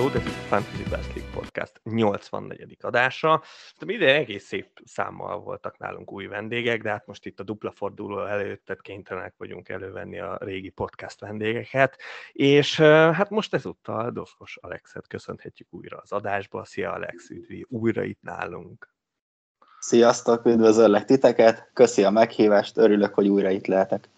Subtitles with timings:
[0.00, 2.76] hallgatót, ez a Fantasy Best Podcast 84.
[2.80, 3.42] adása.
[3.78, 7.70] De ide egész szép számmal voltak nálunk új vendégek, de hát most itt a dupla
[7.70, 11.96] forduló előtt, tehát kénytelenek vagyunk elővenni a régi podcast vendégeket,
[12.32, 16.64] és hát most ezúttal Doszkos Alexet köszönhetjük újra az adásba.
[16.64, 18.94] Szia Alex, üdvi újra itt nálunk.
[19.78, 24.08] Sziasztok, üdvözöllek titeket, köszi a meghívást, örülök, hogy újra itt lehetek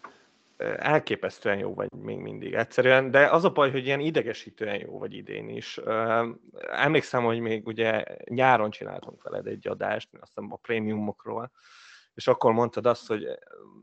[0.77, 5.15] elképesztően jó vagy még mindig egyszerűen, de az a baj, hogy ilyen idegesítően jó vagy
[5.15, 5.81] idén is.
[6.71, 11.51] Emlékszem, hogy még ugye nyáron csináltunk veled egy adást, azt hiszem a prémiumokról,
[12.15, 13.27] és akkor mondtad azt, hogy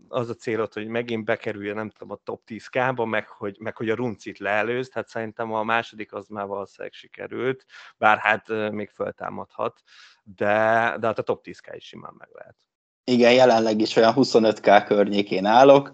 [0.07, 3.89] az a célod, hogy megint bekerülje, nem tudom, a top 10K-ba, meg hogy, meg hogy
[3.89, 7.65] a runcit leelőz, tehát szerintem a második az már valószínűleg sikerült,
[7.97, 9.81] bár hát még föltámadhat,
[10.23, 12.55] de, de hát a top 10K is simán meg lehet.
[13.03, 15.91] Igen, jelenleg is olyan 25K környékén állok,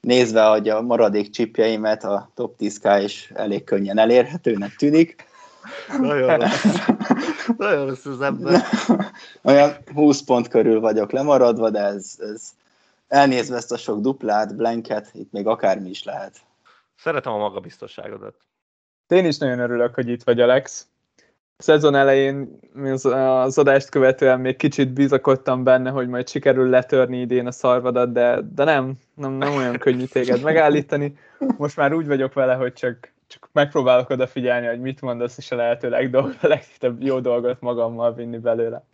[0.00, 5.26] nézve, hogy a maradék csipjeimet a top 10K is elég könnyen elérhetőnek tűnik.
[6.00, 6.64] Nagyon rossz.
[7.56, 8.62] Nagyon rossz az ember.
[9.42, 12.50] Olyan 20 pont körül vagyok lemaradva, de ez, ez
[13.08, 16.36] elnézve ezt a sok duplát, blanket, itt még akármi is lehet.
[16.96, 18.34] Szeretem a magabiztosságodat.
[19.08, 20.86] Én is nagyon örülök, hogy itt vagy, Alex
[21.58, 22.60] szezon elején
[22.94, 28.40] az adást követően még kicsit bizakodtam benne, hogy majd sikerül letörni idén a szarvadat, de,
[28.54, 31.18] de nem, nem, nem olyan könnyű téged megállítani.
[31.56, 35.56] Most már úgy vagyok vele, hogy csak, csak megpróbálok odafigyelni, hogy mit mondasz, és a
[35.56, 38.84] lehető legdolg, legtöbb jó dolgot magammal vinni belőle.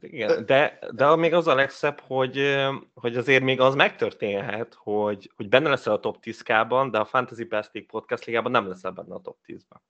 [0.00, 2.56] Igen, de, de még az a legszebb, hogy,
[2.94, 7.44] hogy azért még az megtörténhet, hogy, hogy benne leszel a top 10-kában, de a Fantasy
[7.44, 9.80] Best League Podcast ligában nem leszel benne a top 10-ben.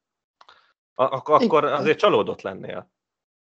[0.99, 2.91] Ak- akkor azért csalódott lennél.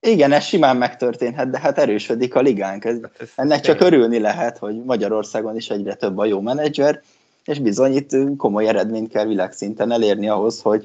[0.00, 2.84] Igen, ez simán megtörténhet, de hát erősödik a ligánk.
[2.84, 7.02] Ez, hát ez ennek csak örülni lehet, hogy Magyarországon is egyre több a jó menedzser,
[7.44, 10.82] és bizony itt komoly eredményt kell világszinten elérni ahhoz, hogy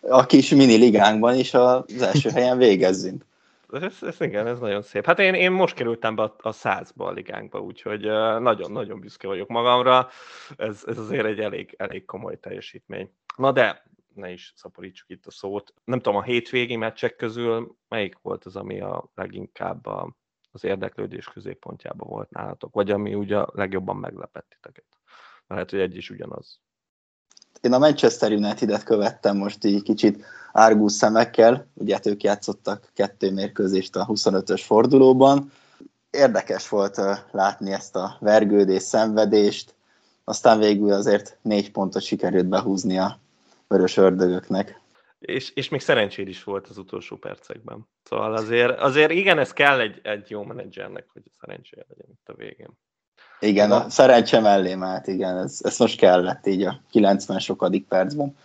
[0.00, 3.24] a kis mini ligánkban is az első helyen végezzünk.
[3.72, 5.06] Ez, ez igen, ez nagyon szép.
[5.06, 8.00] Hát én, én most kerültem be a, a százba a ligánkba, úgyhogy
[8.40, 10.08] nagyon-nagyon büszke vagyok magamra.
[10.56, 13.10] Ez, ez azért egy elég, elég komoly teljesítmény.
[13.36, 13.82] Na de
[14.14, 15.74] ne is szaporítsuk itt a szót.
[15.84, 20.16] Nem tudom, a hétvégi meccsek közül melyik volt az, ami a leginkább a,
[20.50, 24.84] az érdeklődés középpontjában volt nálatok, vagy ami ugye a legjobban meglepett titeket?
[25.46, 26.60] Lehet, hogy egy is ugyanaz.
[27.60, 33.32] Én a Manchester United-et követtem most így kicsit árgús szemekkel, ugye hát ők játszottak kettő
[33.32, 35.52] mérkőzést a 25-ös fordulóban.
[36.10, 37.00] Érdekes volt
[37.30, 39.74] látni ezt a vergődés, szenvedést,
[40.24, 43.18] aztán végül azért négy pontot sikerült behúzni a
[43.70, 44.80] vörös ördögöknek.
[45.18, 47.88] És, és még szerencséd is volt az utolsó percekben.
[48.02, 52.34] Szóval azért, azért igen, ez kell egy, egy jó menedzsernek, hogy szerencséje legyen itt a
[52.34, 52.70] végén.
[53.40, 58.36] Igen, a szerencse mellé állt, igen, ez, ez most kellett így a 90 sokadik percben.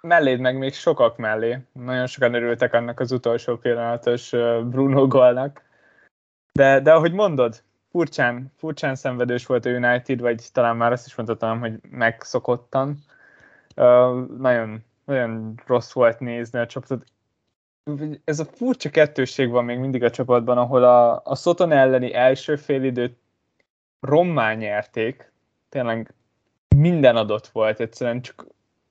[0.00, 1.58] Melléd meg még sokak mellé.
[1.72, 4.30] Nagyon sokan örültek annak az utolsó pillanatos
[4.64, 5.62] Bruno golnak.
[6.52, 11.14] De, de ahogy mondod, furcsán, furcsán szenvedős volt a United, vagy talán már azt is
[11.14, 13.04] mondhatom, hogy megszokottan
[14.38, 17.04] nagyon, nagyon rossz volt nézni a csapatot.
[18.24, 22.56] Ez a furcsa kettősség van még mindig a csapatban, ahol a, a Szoton elleni első
[22.56, 23.18] félidőt
[24.00, 25.32] rommá nyerték,
[25.68, 26.14] tényleg
[26.76, 28.46] minden adott volt, egyszerűen csak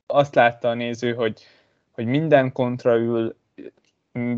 [0.06, 1.42] azt látta a néző, hogy,
[1.92, 3.36] hogy minden kontra ül,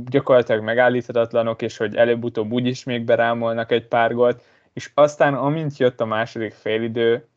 [0.06, 4.44] gyakorlatilag megállíthatatlanok, és hogy előbb-utóbb úgyis még berámolnak egy pár gólt,
[4.74, 7.28] és aztán amint jött a második félidő,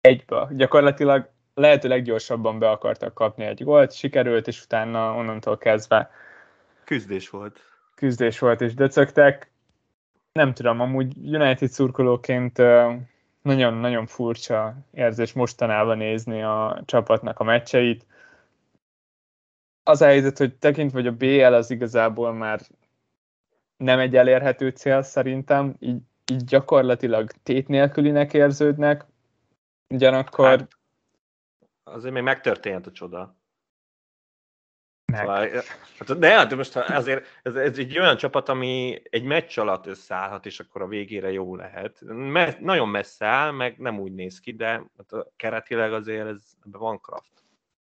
[0.00, 6.10] egybe, gyakorlatilag lehető leggyorsabban be akartak kapni egy gólt, sikerült, és utána onnantól kezdve
[6.84, 7.60] küzdés volt.
[7.94, 9.50] Küzdés volt, és döcögtek.
[10.32, 12.58] Nem tudom, amúgy United szurkolóként
[13.42, 18.06] nagyon-nagyon furcsa érzés mostanában nézni a csapatnak a meccseit.
[19.82, 22.60] Az a helyzet, hogy tekintve, hogy a BL az igazából már
[23.76, 26.00] nem egy elérhető cél szerintem, így,
[26.32, 29.04] így gyakorlatilag tét nélkülinek érződnek,
[29.88, 30.68] ugyanakkor hát,
[31.84, 33.36] azért még megtörténhet a csoda.
[35.12, 35.20] Meg.
[35.20, 35.48] Szóval,
[35.98, 40.46] hát, de, de most azért ez, ez egy olyan csapat, ami egy meccs alatt összeállhat,
[40.46, 41.98] és akkor a végére jó lehet.
[42.06, 46.80] Me, nagyon messze áll, meg nem úgy néz ki, de hát keretileg azért ez, ebben
[46.80, 47.32] van kraft.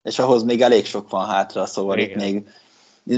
[0.03, 2.09] És ahhoz még elég sok van hátra, szóval Igen.
[2.09, 2.49] itt még,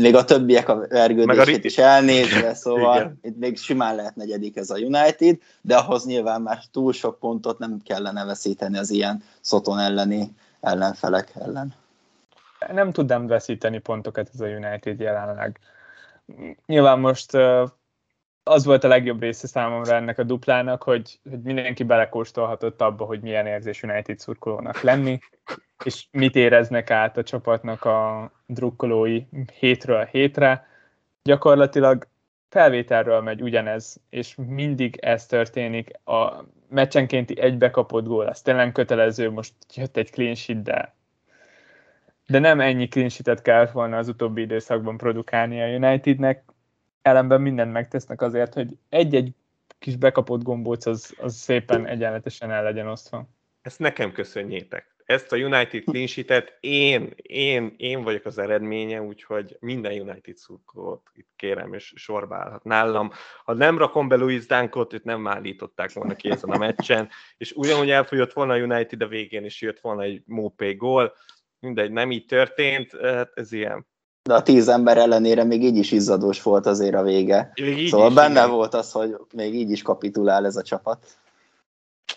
[0.01, 1.67] még a többiek a vergődését a...
[1.67, 3.19] is elnézve, szóval Igen.
[3.21, 7.59] itt még simán lehet negyedik ez a United, de ahhoz nyilván már túl sok pontot
[7.59, 11.73] nem kellene veszíteni az ilyen Szoton elleni ellenfelek ellen.
[12.71, 15.59] Nem tudnám veszíteni pontokat ez a United jelenleg.
[16.65, 17.37] Nyilván most
[18.43, 23.21] az volt a legjobb része számomra ennek a duplának, hogy, hogy mindenki belekóstolhatott abba, hogy
[23.21, 25.19] milyen érzés United szurkolónak lenni,
[25.83, 29.23] és mit éreznek át a csapatnak a drukkolói
[29.59, 30.67] hétről hétre.
[31.23, 32.07] Gyakorlatilag
[32.49, 35.91] felvételről megy ugyanez, és mindig ez történik.
[36.03, 40.93] A meccsenkénti egy bekapott gól, az tényleg kötelező, most jött egy clean sheet, de,
[42.27, 46.43] de nem ennyi clean sheetet kellett volna az utóbbi időszakban produkálni a Unitednek.
[47.01, 49.33] Ellenben mindent megtesznek azért, hogy egy-egy
[49.79, 53.29] kis bekapott gombóc az, az szépen egyenletesen el legyen osztva.
[53.61, 59.57] Ezt nekem köszönjétek ezt a United clean sheet én, én, én vagyok az eredménye, úgyhogy
[59.59, 63.11] minden United szurkolót itt kérem, és sorba állhat nálam.
[63.45, 67.51] Ha nem rakom be Louis Dunkot, őt nem állították volna ki ezen a meccsen, és
[67.51, 71.13] ugyanúgy elfogyott volna a United a végén, és jött volna egy Mopé gól,
[71.59, 73.87] mindegy, nem így történt, hát ez ilyen.
[74.23, 77.53] De a tíz ember ellenére még így is izzadós volt azért a vége.
[77.87, 78.49] Szóval is, benne igen.
[78.49, 81.17] volt az, hogy még így is kapitulál ez a csapat.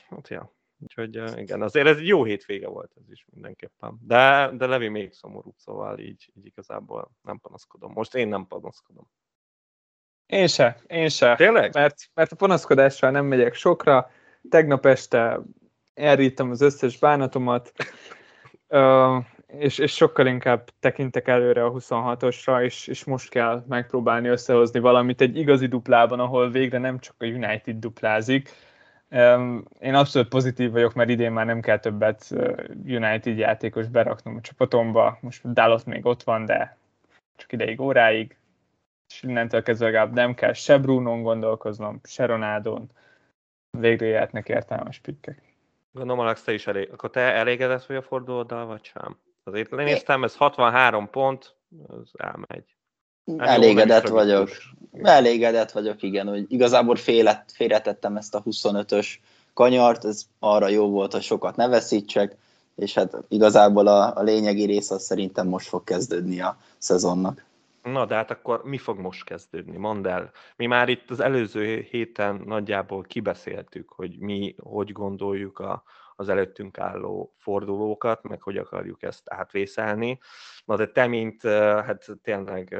[0.09, 0.53] Hát ja.
[0.83, 3.99] Úgyhogy igen, azért ez egy jó hétvége volt ez is mindenképpen.
[4.01, 7.93] De, de Levi még szomorú, szóval így, így igazából nem panaszkodom.
[7.93, 9.09] Most én nem panaszkodom.
[10.27, 11.35] Én se, én se.
[11.37, 11.75] Tényleg?
[11.75, 14.11] Mert, mert a panaszkodással nem megyek sokra.
[14.49, 15.41] Tegnap este
[15.95, 17.73] elríttem az összes bánatomat,
[19.47, 25.21] és, és sokkal inkább tekintek előre a 26-osra, és, és most kell megpróbálni összehozni valamit
[25.21, 28.51] egy igazi duplában, ahol végre nem csak a United duplázik,
[29.81, 32.31] én abszolút pozitív vagyok, mert idén már nem kell többet
[32.85, 35.19] United játékos beraknom a csapatomba.
[35.21, 36.77] Most Dalot még ott van, de
[37.37, 38.37] csak ideig óráig.
[39.09, 42.91] És innentől kezdve legalább nem kell se Brunon gondolkoznom, se Ronaldon.
[43.79, 45.43] Végre jöhetnek értelmes pikkek.
[45.93, 46.91] Gondolom, Alex, te is elég.
[46.93, 49.17] Akkor te elégedett vagy a fordulóddal, vagy sem?
[49.45, 51.55] Azért lenéztem, ez 63 pont,
[51.87, 52.65] az elmegy.
[53.39, 54.51] Hát elégedett vagyok.
[55.03, 59.07] Elégedett vagyok, igen, hogy igazából félet, félretettem ezt a 25-ös
[59.55, 62.37] kanyart, ez arra jó volt, hogy sokat ne veszítsek,
[62.77, 67.45] és hát igazából a, a lényegi rész az szerintem most fog kezdődni a szezonnak.
[67.83, 69.77] Na, de hát akkor mi fog most kezdődni?
[69.77, 70.31] Mondd el.
[70.57, 75.83] Mi már itt az előző héten nagyjából kibeszéltük, hogy mi hogy gondoljuk a,
[76.23, 80.19] az előttünk álló fordulókat, meg hogy akarjuk ezt átvészelni.
[80.65, 82.77] Na de te, mint hát tényleg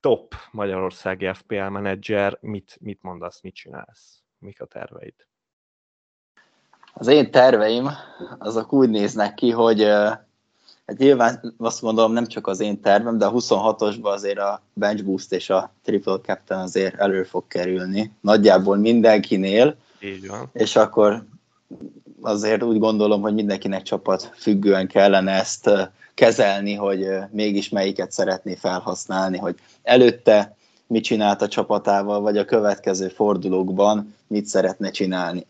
[0.00, 4.22] top magyarországi FPL menedzser, mit, mit mondasz, mit csinálsz?
[4.38, 5.14] Mik a terveid?
[6.92, 7.88] Az én terveim
[8.38, 9.82] azok úgy néznek ki, hogy
[10.86, 15.04] hát nyilván azt mondom, nem csak az én tervem, de a 26-osban azért a bench
[15.04, 18.12] boost és a triple captain azért elő fog kerülni.
[18.20, 19.76] Nagyjából mindenkinél.
[20.00, 20.50] Így van.
[20.52, 21.26] És akkor
[22.20, 25.70] azért úgy gondolom, hogy mindenkinek csapat függően kellene ezt
[26.14, 33.08] kezelni, hogy mégis melyiket szeretné felhasználni, hogy előtte mit csinált a csapatával, vagy a következő
[33.08, 35.46] fordulókban mit szeretne csinálni.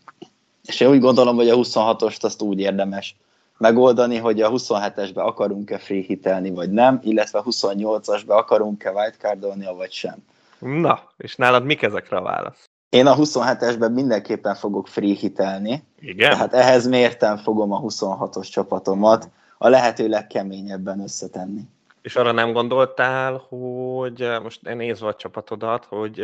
[0.65, 3.15] És én úgy gondolom, hogy a 26-ost azt úgy érdemes
[3.57, 9.91] megoldani, hogy a 27-esbe akarunk-e free hitelni, vagy nem, illetve a 28-asbe akarunk-e wildcardolni, vagy
[9.91, 10.15] sem.
[10.59, 12.69] Na, és nálad mik ezekre a válasz?
[12.89, 15.83] Én a 27-esben mindenképpen fogok free hitelni.
[15.99, 16.29] Igen?
[16.29, 21.61] Tehát ehhez mértem fogom a 26-os csapatomat a lehető legkeményebben összetenni.
[22.01, 26.19] És arra nem gondoltál, hogy most nézve a csapatodat, hogy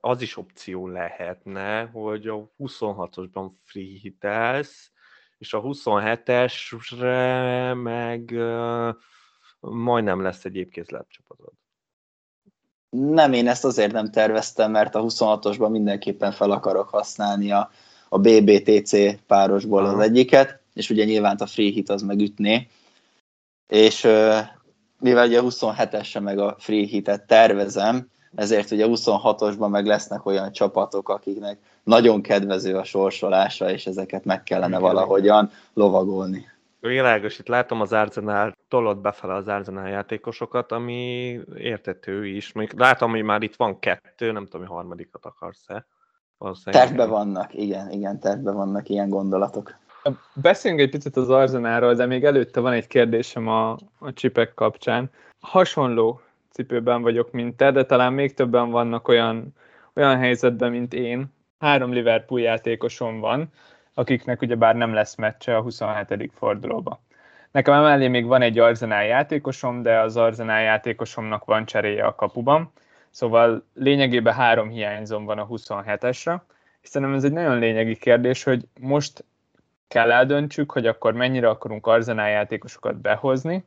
[0.00, 4.90] az is opció lehetne, hogy a 26-osban free hitelsz,
[5.38, 8.34] és a 27-esre meg
[9.60, 11.52] majdnem lesz egy épkézlebb csapatod.
[12.96, 17.70] Nem, én ezt azért nem terveztem, mert a 26-osban mindenképpen fel akarok használni a,
[18.08, 19.94] a BBTC párosból Aha.
[19.94, 22.68] az egyiket, és ugye nyilván a free hit az megütné,
[23.68, 24.00] és
[25.00, 30.52] mivel ugye a 27-esre meg a free hitet tervezem, ezért ugye 26-osban meg lesznek olyan
[30.52, 36.46] csapatok, akiknek nagyon kedvező a sorsolása, és ezeket meg kellene valahogyan lovagolni.
[36.80, 42.52] Világos, itt látom az Arsenal, tolott befele az Arsenal játékosokat, ami értető is.
[42.52, 45.86] Még látom, hogy már itt van kettő, nem tudom, hogy harmadikat akarsz-e.
[46.64, 49.74] Tervbe vannak, igen, igen, tervbe vannak ilyen gondolatok.
[50.34, 55.10] Beszéljünk egy picit az Arzenálról, de még előtte van egy kérdésem a, a csipek kapcsán.
[55.40, 59.54] Hasonló cipőben vagyok, mint te, de talán még többen vannak olyan,
[59.94, 61.32] olyan helyzetben, mint én.
[61.58, 63.50] Három Liverpool játékosom van,
[63.94, 66.30] akiknek ugyebár nem lesz meccse a 27.
[66.34, 67.02] fordulóba.
[67.54, 72.72] Nekem emellé még van egy Arzenál játékosom, de az Arzenál játékosomnak van cseréje a kapuban,
[73.10, 76.40] szóval lényegében három hiányzom van a 27-esre,
[76.80, 79.24] és szerintem ez egy nagyon lényegi kérdés, hogy most
[79.88, 83.64] kell eldöntsük, hogy akkor mennyire akarunk arzenál játékosokat behozni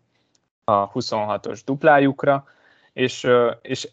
[0.63, 2.47] a 26-os duplájukra,
[2.93, 3.27] és,
[3.61, 3.89] és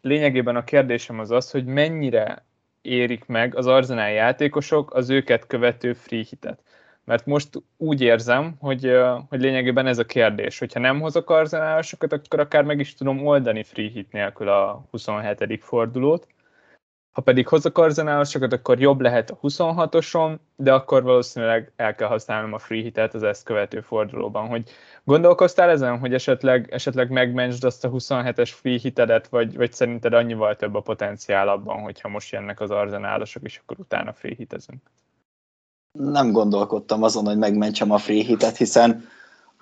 [0.00, 2.44] lényegében a kérdésem az az, hogy mennyire
[2.82, 6.58] érik meg az Arzenál játékosok az őket követő free hitet.
[7.04, 8.92] Mert most úgy érzem, hogy,
[9.28, 10.58] hogy lényegében ez a kérdés.
[10.58, 15.58] Hogyha nem hozok arzenálosokat, akkor akár meg is tudom oldani free hit nélkül a 27.
[15.64, 16.26] fordulót.
[17.12, 22.52] Ha pedig hozok arzenálosokat, akkor jobb lehet a 26-oson, de akkor valószínűleg el kell használnom
[22.52, 24.46] a free hitet az ezt követő fordulóban.
[24.46, 24.70] Hogy
[25.04, 30.56] gondolkoztál ezen, hogy esetleg, esetleg megmentsd azt a 27-es free hitedet, vagy, vagy szerinted annyival
[30.56, 34.82] több a potenciál abban, hogyha most jönnek az arzenálosok, és akkor utána free hitezünk?
[35.98, 39.08] Nem gondolkodtam azon, hogy megmentsem a free hitet, hiszen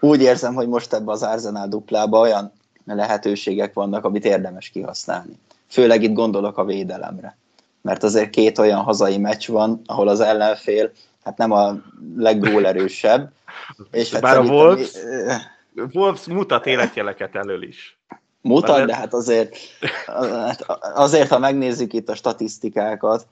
[0.01, 2.53] úgy érzem, hogy most ebbe az Arsenal duplába olyan
[2.85, 5.39] lehetőségek vannak, amit érdemes kihasználni.
[5.69, 7.37] Főleg itt gondolok a védelemre
[7.83, 10.91] mert azért két olyan hazai meccs van, ahol az ellenfél
[11.25, 11.77] hát nem a
[12.17, 13.31] leggólerősebb.
[13.91, 14.91] És hát Bár a Wolves,
[15.93, 17.99] Wolves mutat életjeleket elől is.
[18.41, 19.57] Mutat, de hát azért,
[20.95, 23.27] azért, ha megnézzük itt a statisztikákat,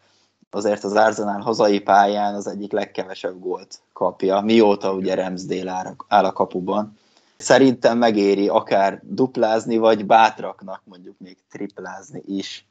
[0.51, 6.33] azért az Arsenal hazai pályán az egyik legkevesebb gólt kapja, mióta ugye Ramsdale áll a
[6.33, 6.99] kapuban.
[7.37, 12.67] Szerintem megéri akár duplázni, vagy bátraknak mondjuk még triplázni is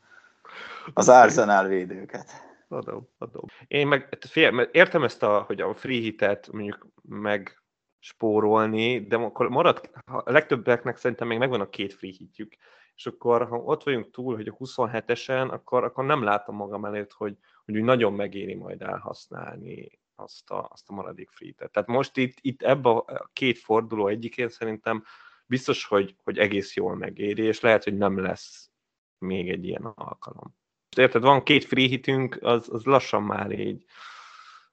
[0.93, 2.47] az Arsenal védőket.
[2.67, 3.45] Adom, adom.
[3.67, 7.61] Én meg hát fél, értem ezt, a, hogy a free hitet mondjuk meg
[7.99, 12.55] spórolni, de akkor marad, a legtöbbeknek szerintem még megvan a két free hitjük,
[12.95, 17.11] és akkor ha ott vagyunk túl, hogy a 27-esen, akkor, akkor nem látom magam előtt,
[17.11, 17.37] hogy,
[17.69, 21.69] hogy úgy nagyon megéri majd elhasználni azt a, azt a maradék free-t.
[21.71, 25.03] Tehát most itt, itt ebbe a két forduló egyikén szerintem
[25.45, 28.69] biztos, hogy, hogy egész jól megéri, és lehet, hogy nem lesz
[29.17, 30.57] még egy ilyen alkalom
[30.97, 33.85] érted, van két free hitünk, az, az lassan már így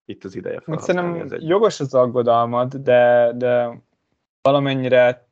[0.05, 0.79] itt az ideje fel.
[0.79, 1.49] Szerintem egy...
[1.49, 3.83] jogos az aggodalmad, de, de
[4.43, 5.29] valamennyire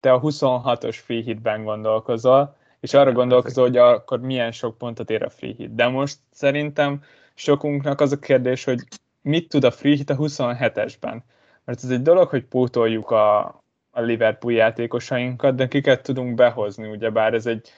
[0.00, 5.22] te a 26-os free hitben gondolkozol, és arra gondolkozol, hogy akkor milyen sok pontot ér
[5.22, 5.74] a free hit.
[5.74, 7.02] De most szerintem
[7.34, 8.80] sokunknak az a kérdés, hogy
[9.22, 11.18] mit tud a free hit a 27-esben.
[11.64, 13.44] Mert ez egy dolog, hogy pótoljuk a,
[13.90, 17.70] a Liverpool játékosainkat, de kiket tudunk behozni, ugyebár ez egy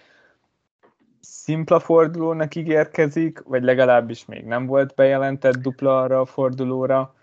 [1.20, 7.14] szimpla fordulónak ígérkezik, vagy legalábbis még nem volt bejelentett dupla arra a fordulóra,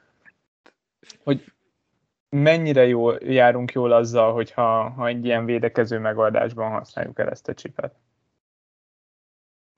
[1.23, 1.53] hogy
[2.41, 7.53] mennyire jól, járunk jól azzal, hogyha ha egy ilyen védekező megoldásban használjuk el ezt a
[7.53, 7.95] csipet?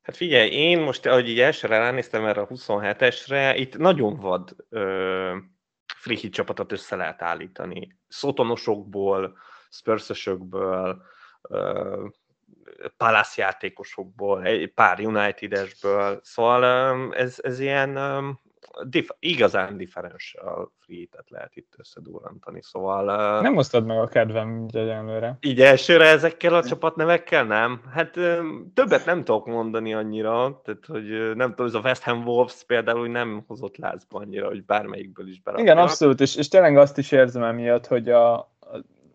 [0.02, 5.36] Hát figyelj, én most, ahogy így elsőre ránéztem erre a 27-esre, itt nagyon vad ö,
[5.96, 7.98] free csapatot össze lehet állítani.
[8.08, 9.38] Szotonosokból,
[9.70, 10.30] spursos
[12.98, 17.98] Palace játékosokból, egy pár United-esből, szóval ez, ez ilyen
[18.84, 23.42] dif- igazán differential free-et lehet itt összedurrantani, szóval...
[23.42, 25.38] Nem osztod meg a kedvem egyenlőre.
[25.42, 27.82] Így elsőre ezekkel a csapatnevekkel nem?
[27.94, 28.12] Hát
[28.74, 33.08] többet nem tudok mondani annyira, tehát hogy nem tudom, ez a West Ham Wolves például
[33.08, 35.66] nem hozott lázba annyira, hogy bármelyikből is berakja.
[35.66, 38.48] Igen, abszolút, és, és tényleg azt is érzem emiatt, hogy a, a,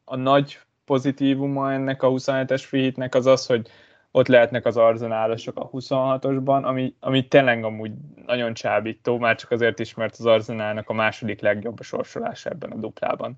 [0.05, 3.69] a nagy pozitívuma ennek a 27-es free az az, hogy
[4.13, 7.93] ott lehetnek az arzenálosok a 26-osban, ami, ami tényleg amúgy
[8.27, 12.71] nagyon csábító, már csak azért is, mert az arzenálnak a második legjobb a sorsolása ebben
[12.71, 13.37] a duplában.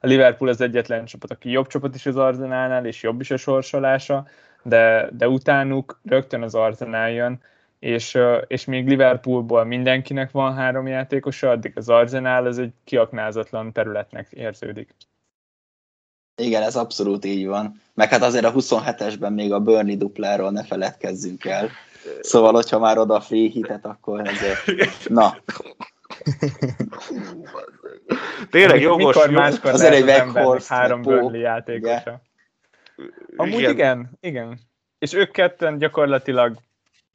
[0.00, 3.36] A Liverpool az egyetlen csapat, aki jobb csapat is az arzenálnál, és jobb is a
[3.36, 4.26] sorsolása,
[4.62, 7.40] de, de utánuk rögtön az arzenál jön,
[7.78, 14.32] és, és még Liverpoolból mindenkinek van három játékosa, addig az arzenál az egy kiaknázatlan területnek
[14.32, 14.94] érződik.
[16.36, 17.82] Igen, ez abszolút így van.
[17.94, 21.70] Meg hát azért a 27-esben még a Burnley dupláról ne feledkezzünk el.
[22.20, 24.64] Szóval, hogyha már oda free hitet, akkor ezért...
[25.08, 25.36] Na.
[28.50, 29.14] Tényleg jogos.
[29.14, 32.20] Mikor máskor azért egy Weghorst, három Burnley játékosa.
[33.36, 33.70] Amúgy igen.
[33.70, 34.58] igen, igen.
[34.98, 36.56] És ők ketten gyakorlatilag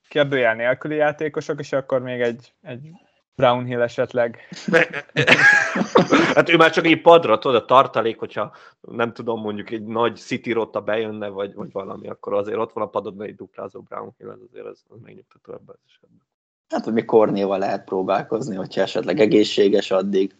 [0.07, 2.89] kérdőjel nélküli játékosok, és akkor még egy, egy
[3.39, 4.47] Brownhill esetleg.
[6.35, 10.15] hát ő már csak egy padra, tudod, a tartalék, hogyha nem tudom, mondjuk egy nagy
[10.15, 14.31] City rotta bejönne, vagy, vagy valami, akkor azért ott van a padodban egy duplázó Brownhill,
[14.31, 16.21] ez azért az, az megnyugtató ebben az esetben.
[16.69, 20.35] Hát, hogy mi Kornéval lehet próbálkozni, hogyha esetleg egészséges addig.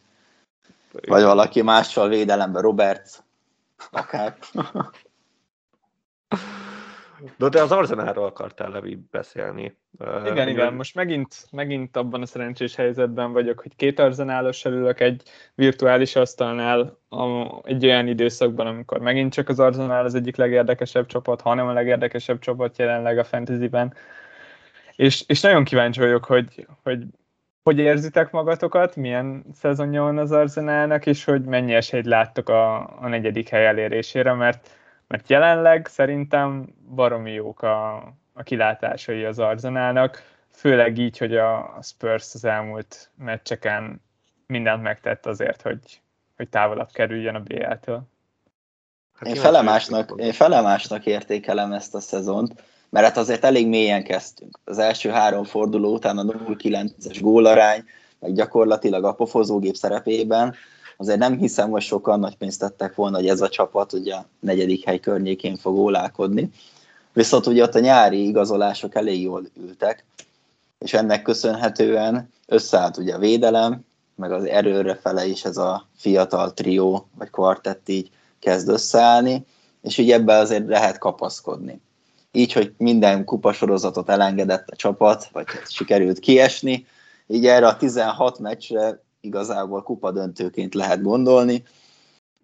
[1.08, 3.24] Vagy valaki mással védelemben, Robert,
[3.92, 4.38] akár.
[7.38, 9.78] De te az Arzenálról akartál, Levi, beszélni.
[10.00, 15.00] Igen, uh, igen, most megint, megint abban a szerencsés helyzetben vagyok, hogy két Arzenálos ülök
[15.00, 15.24] egy
[15.56, 17.26] virtuális asztalnál a,
[17.64, 22.40] egy olyan időszakban, amikor megint csak az Arzenál az egyik legérdekesebb csapat, hanem a legérdekesebb
[22.40, 23.94] csapat jelenleg a fantasyben.
[24.96, 27.04] És, és nagyon kíváncsi vagyok, hogy, hogy
[27.64, 33.08] hogy érzitek magatokat, milyen szezonja van az Arzenálnak, és hogy mennyi esélyt láttok a, a
[33.08, 34.79] negyedik hely elérésére, mert
[35.10, 37.96] mert jelenleg szerintem baromi jók a,
[38.34, 44.02] a kilátásai az Arzenálnak, főleg így, hogy a Spurs az elmúlt meccseken
[44.48, 46.02] mindent megtett azért, hogy,
[46.36, 48.02] hogy távolabb kerüljön a BL-től.
[49.14, 54.60] Hát én, felemásnak, én felemásnak értékelem ezt a szezont, mert hát azért elég mélyen kezdtünk.
[54.64, 57.84] Az első három forduló után a 0-9-es gólarány,
[58.20, 60.56] meg gyakorlatilag a pofozógép szerepében,
[61.00, 64.26] azért nem hiszem, hogy sokan nagy pénzt tettek volna, hogy ez a csapat ugye a
[64.40, 66.50] negyedik hely környékén fog ólálkodni.
[67.14, 70.06] Viszont ugye ott a nyári igazolások elég jól ültek,
[70.80, 76.54] és ennek köszönhetően összeállt ugye a védelem, meg az erőre fele is ez a fiatal
[76.54, 79.46] trió, vagy kvartett így kezd összeállni,
[79.82, 81.82] és így ebben azért lehet kapaszkodni.
[82.32, 86.86] Így, hogy minden kupasorozatot elengedett a csapat, vagy sikerült kiesni,
[87.28, 91.64] így erre a 16 meccsre igazából kupa döntőként lehet gondolni,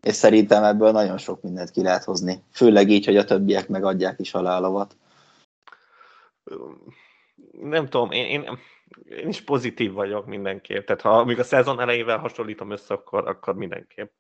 [0.01, 2.44] és szerintem ebből nagyon sok mindent ki lehet hozni.
[2.51, 4.98] Főleg így, hogy a többiek megadják is alá a lovat.
[7.51, 8.60] Nem tudom, én, én,
[9.05, 10.86] én is pozitív vagyok mindenképp.
[10.86, 14.12] Tehát ha még a szezon elejével hasonlítom össze, akkor, akkor mindenképp.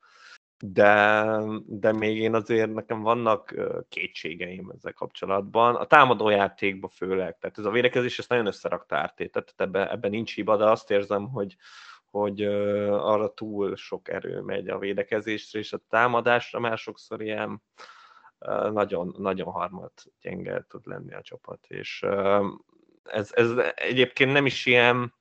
[0.63, 1.23] De,
[1.65, 3.55] de még én azért nekem vannak
[3.89, 5.75] kétségeim ezzel kapcsolatban.
[5.75, 10.33] A támadójátékban főleg, tehát ez a védekezés, ezt nagyon összerakta ártét, tehát ebben, ebben nincs
[10.33, 11.55] hiba, de azt érzem, hogy,
[12.19, 12.41] hogy
[12.91, 17.61] arra túl sok erő megy a védekezésre, és a támadásra már sokszor ilyen
[18.71, 22.05] nagyon, nagyon harmat gyenge tud lenni a csapat, és
[23.03, 25.13] ez, ez egyébként nem is ilyen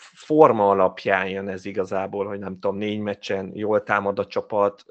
[0.00, 4.84] forma alapján jön ez igazából, hogy nem tudom, négy meccsen jól támad a csapat,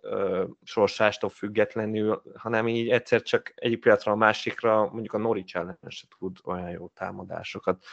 [0.64, 6.05] sorsástól függetlenül, hanem így egyszer csak egyik pillanatra a másikra, mondjuk a Norwich ellen se
[6.20, 7.84] tud olyan jó támadásokat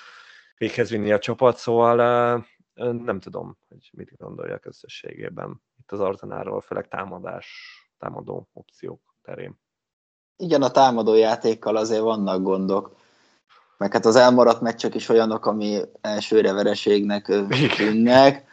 [0.57, 6.89] véghez vinni a csapat, szóval nem tudom, hogy mit gondoljak összességében itt az Arzenáról, főleg
[6.89, 7.47] támadás,
[7.99, 9.59] támadó opciók terén.
[10.37, 12.97] Igen, a támadó játékkal azért vannak gondok,
[13.77, 17.33] meg hát az elmaradt meccsek is olyanok, ami elsőre vereségnek
[17.77, 18.47] tűnnek.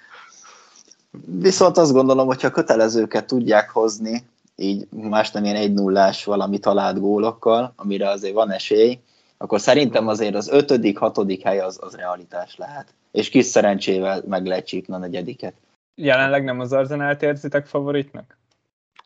[1.25, 6.99] Viszont azt gondolom, hogyha kötelezőket tudják hozni, így más nem ilyen egy nullás valami talált
[6.99, 8.99] gólokkal, amire azért van esély,
[9.37, 12.93] akkor szerintem azért az ötödik, hatodik hely az, az realitás lehet.
[13.11, 15.53] És kis szerencsével meg lehet csípni a negyediket.
[15.95, 18.37] Jelenleg nem az Arzenált érzitek favoritnak?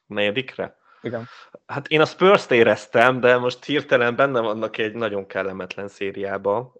[0.07, 0.77] Negyedikre?
[1.01, 1.27] Igen.
[1.65, 6.73] Hát én a Spurs-t éreztem, de most hirtelen benne vannak egy nagyon kellemetlen szériába,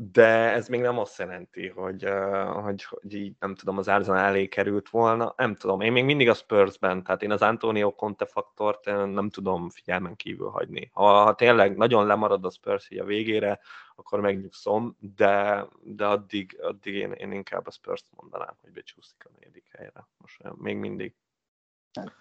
[0.00, 2.08] de ez még nem azt jelenti, hogy,
[2.52, 5.34] hogy, hogy így nem tudom, az Arsenal elé került volna.
[5.36, 9.68] Nem tudom, én még mindig a Spurs-ben, tehát én az Antonio Conte faktort nem tudom
[9.68, 10.90] figyelmen kívül hagyni.
[10.92, 13.60] Ha, ha tényleg nagyon lemarad a Spurs így a végére,
[13.96, 19.30] akkor megnyugszom, de, de addig, addig én, én inkább a Spurs-t mondanám, hogy becsúszik a
[19.38, 20.08] negyedik helyre.
[20.18, 21.14] Most még mindig.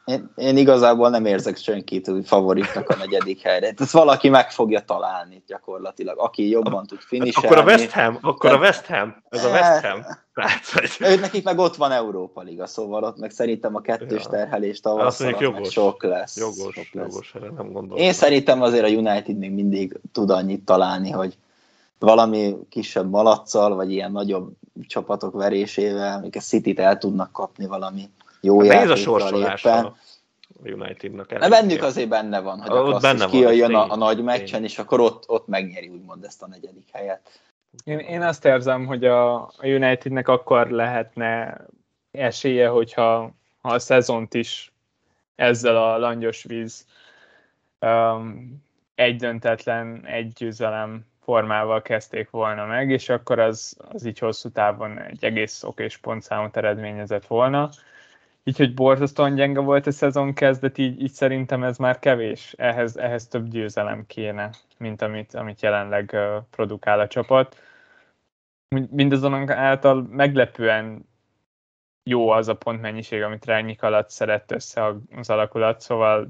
[0.06, 3.74] Én, én igazából nem érzek senkit favoritnak a negyedik helyre.
[3.78, 7.48] Ez valaki meg fogja találni gyakorlatilag, aki jobban tud finiselni.
[7.48, 10.06] Akkor a West Ham, akkor a West Ham, ez a West Ham.
[11.00, 14.30] Ők nekik meg ott van Európa Liga, szóval ott meg szerintem a kettős ja.
[14.30, 16.38] terhelés tavasszal jogos, sok lesz.
[16.38, 17.12] Jogos, sok lesz.
[17.12, 18.04] jogos, erre nem gondolom.
[18.04, 21.38] Én szerintem azért a United még mindig tud annyit találni, hogy
[22.00, 24.52] valami kisebb malaccal, vagy ilyen nagyobb
[24.88, 28.10] csapatok verésével, amik a City-t el tudnak kapni valami
[28.42, 29.96] jó hát játékkal a sorsolása a
[30.64, 31.34] Unitednak.
[31.34, 35.00] De bennük azért benne van, hogy a benne kijöjjön a, a nagy meccsen, és akkor
[35.00, 37.42] ott, ott megnyeri úgymond ezt a negyedik helyet.
[37.84, 41.58] Én, én azt érzem, hogy a, a Unitednek akkor lehetne
[42.12, 44.72] esélye, hogyha ha a szezont is
[45.36, 46.86] ezzel a langyos víz
[47.82, 48.64] um,
[48.96, 55.00] egy döntetlen, egy győzelem formával kezdték volna meg, és akkor az, az így hosszú távon
[55.00, 57.70] egy egész okés pontszámot eredményezett volna
[58.48, 62.54] így, hogy borzasztóan gyenge volt a szezon kezdet, így, így szerintem ez már kevés.
[62.58, 66.16] Ehhez, ehhez több győzelem kéne, mint amit, amit jelenleg
[66.52, 67.62] produkál a csapat.
[68.90, 71.10] Mindazon által meglepően
[72.04, 76.28] jó az a pontmennyiség, amit Rányik alatt szedett össze az alakulat, szóval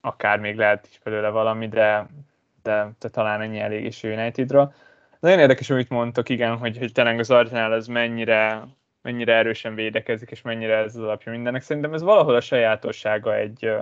[0.00, 2.06] akár még lehet is belőle valami, de,
[2.62, 4.72] de, de talán ennyi elég is Unitedra.
[5.20, 8.62] Nagyon érdekes, amit mondtok, igen, hogy, hogy tényleg az Arsenal az mennyire
[9.02, 11.62] mennyire erősen védekezik, és mennyire ez az alapja mindennek.
[11.62, 13.72] Szerintem ez valahol a sajátossága egy,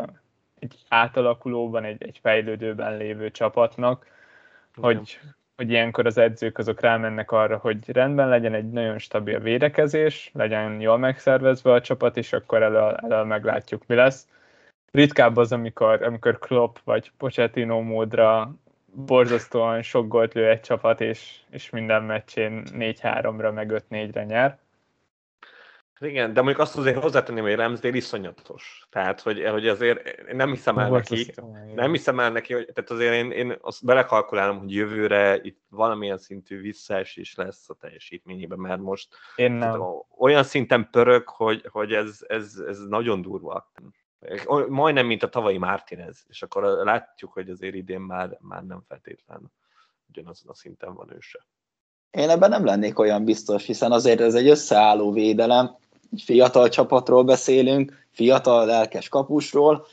[0.59, 4.07] egy átalakulóban, egy, egy fejlődőben lévő csapatnak,
[4.75, 5.19] hogy,
[5.57, 10.81] hogy ilyenkor az edzők azok rámennek arra, hogy rendben legyen egy nagyon stabil védekezés, legyen
[10.81, 14.29] jól megszervezve a csapat, és akkor elől, elől meglátjuk, mi lesz.
[14.91, 18.55] Ritkább az, amikor, amikor Klopp vagy Pochettino módra
[18.95, 24.59] borzasztóan sok gólt lő egy csapat, és, és minden meccsén 4-3-ra, meg 5-4-re nyer
[26.01, 28.87] Igen, de mondjuk azt azért hozzátenném, hogy Ramsdale iszonyatos.
[28.91, 31.33] Tehát, hogy, hogy azért nem hiszem el neki,
[31.75, 36.19] nem hiszem el neki, hogy, tehát azért én, én azt belekalkulálom, hogy jövőre itt valamilyen
[36.19, 39.83] szintű visszaesés lesz a teljesítményében, mert most én nem.
[40.19, 43.73] olyan szinten pörög, hogy, hogy ez, ez, ez nagyon durva.
[44.69, 49.53] Majdnem, mint a tavalyi Martinez, és akkor látjuk, hogy azért idén már, már nem feltétlen
[50.09, 51.47] ugyanazon a szinten van ő se.
[52.11, 55.79] Én ebben nem lennék olyan biztos, hiszen azért ez egy összeálló védelem,
[56.13, 59.87] egy fiatal csapatról beszélünk, fiatal, lelkes kapusról,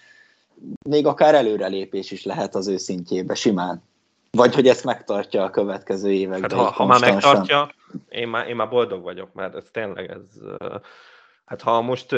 [0.90, 3.84] még akár előrelépés is lehet az ő szintjébe simán.
[4.32, 6.50] Vagy hogy ezt megtartja a következő években.
[6.50, 7.70] Hát, ha, ha már megtartja,
[8.10, 10.26] én már, én már boldog vagyok, mert ez tényleg ez...
[11.46, 12.12] Hát ha most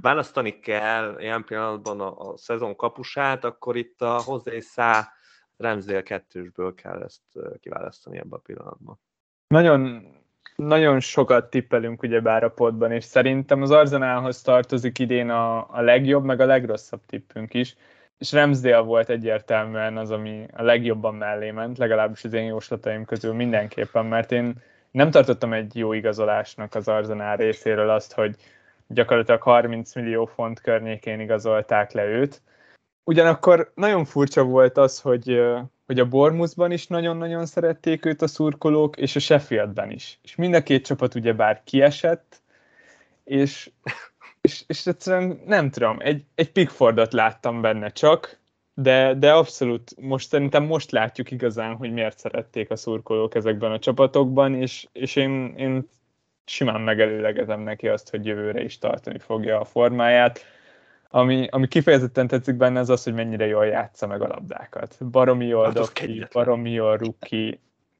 [0.00, 5.12] választani kell ilyen pillanatban a, a szezon kapusát, akkor itt a hozzá Szá
[5.56, 7.22] Remzdél kettősből kell ezt
[7.60, 9.00] kiválasztani ebben a pillanatban.
[9.46, 10.06] Nagyon
[10.56, 16.24] nagyon sokat tippelünk ugyebár a podban, és szerintem az Arzenálhoz tartozik idén a, a legjobb,
[16.24, 17.76] meg a legrosszabb tippünk is,
[18.18, 23.32] és Ramsdale volt egyértelműen az, ami a legjobban mellé ment, legalábbis az én jóslataim közül
[23.34, 24.54] mindenképpen, mert én
[24.90, 28.36] nem tartottam egy jó igazolásnak az Arzenál részéről azt, hogy
[28.86, 32.42] gyakorlatilag 30 millió font környékén igazolták le őt.
[33.08, 35.40] Ugyanakkor nagyon furcsa volt az, hogy
[35.86, 40.18] hogy a Bormusban is nagyon-nagyon szerették őt a szurkolók, és a Sheffieldben is.
[40.22, 42.42] És mind a két csapat ugyebár kiesett,
[43.24, 43.70] és,
[44.40, 48.40] és, és egyszerűen nem tudom, egy, egy Pickfordot láttam benne csak,
[48.74, 53.78] de, de abszolút most szerintem most látjuk igazán, hogy miért szerették a szurkolók ezekben a
[53.78, 55.88] csapatokban, és, és én, én
[56.44, 60.44] simán megelőlegezem neki azt, hogy jövőre is tartani fogja a formáját
[61.08, 64.96] ami, ami kifejezetten tetszik benne, az az, hogy mennyire jól játsza meg a labdákat.
[65.10, 67.16] Baromi jól hát ki, baromi jól rúg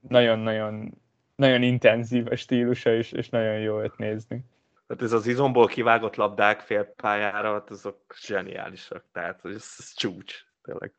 [0.08, 0.92] nagyon-nagyon
[1.36, 4.44] nagyon intenzív a stílusa, és, és nagyon jó őt nézni.
[4.86, 10.92] Tehát ez az izomból kivágott labdák félpályára, hát azok zseniálisak, tehát ez, ez csúcs, tényleg.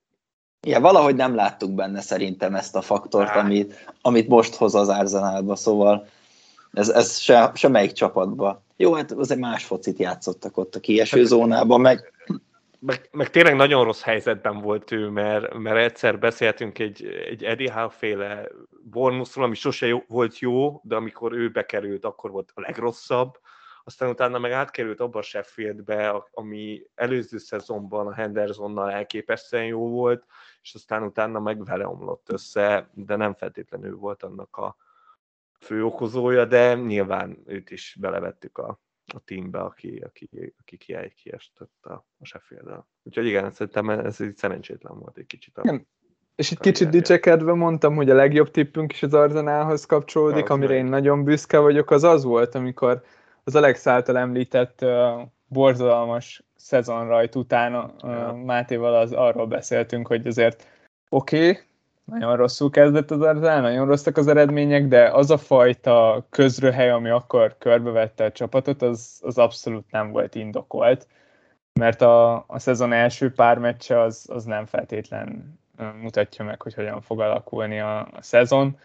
[0.61, 5.55] Igen, valahogy nem láttuk benne szerintem ezt a faktort, amit, amit most hoz az Arsenalba,
[5.55, 6.07] szóval
[6.71, 11.27] ez, ez se, semmelyik csapatba jó, hát azért más focit játszottak ott a kieső hát,
[11.27, 12.13] zónában, meg...
[12.79, 13.09] meg...
[13.11, 17.89] Meg tényleg nagyon rossz helyzetben volt ő, mert, mert egyszer beszéltünk egy, egy Eddie Howe
[17.89, 18.47] féle
[18.83, 23.39] Bornuszról, ami sose jó, volt jó, de amikor ő bekerült, akkor volt a legrosszabb.
[23.83, 30.23] Aztán utána meg átkerült abba a Sheffieldbe, ami előző szezonban a Hendersonnal elképesztően jó volt,
[30.61, 34.75] és aztán utána meg vele omlott össze, de nem feltétlenül volt annak a,
[35.59, 38.81] fő okozója, de nyilván őt is belevettük a,
[39.13, 44.37] a teambe, aki, aki, aki ki, kiestett a, a sheffield Úgyhogy igen, szerintem ez egy
[44.37, 45.57] szerencsétlen volt egy kicsit.
[45.57, 45.87] A, igen.
[46.35, 50.73] És egy kicsit dicsekedve mondtam, hogy a legjobb tippünk is az Arzenálhoz kapcsolódik, az amire
[50.73, 50.83] meg.
[50.83, 53.03] én nagyon büszke vagyok, az az volt, amikor
[53.43, 58.33] az Alex által említett uh, borzalmas szezonrajt után uh, ja.
[58.45, 60.67] Mátéval az, arról beszéltünk, hogy azért
[61.09, 61.61] oké, okay,
[62.07, 67.09] nagyon rosszul kezdett az Arzenál, nagyon rosszak az eredmények, de az a fajta közröhely, ami
[67.09, 71.07] akkor körbevette a csapatot, az, az abszolút nem volt indokolt,
[71.73, 75.59] mert a, a szezon első pár meccse az, az nem feltétlen
[76.01, 78.79] mutatja meg, hogy hogyan fog alakulni a, a szezon,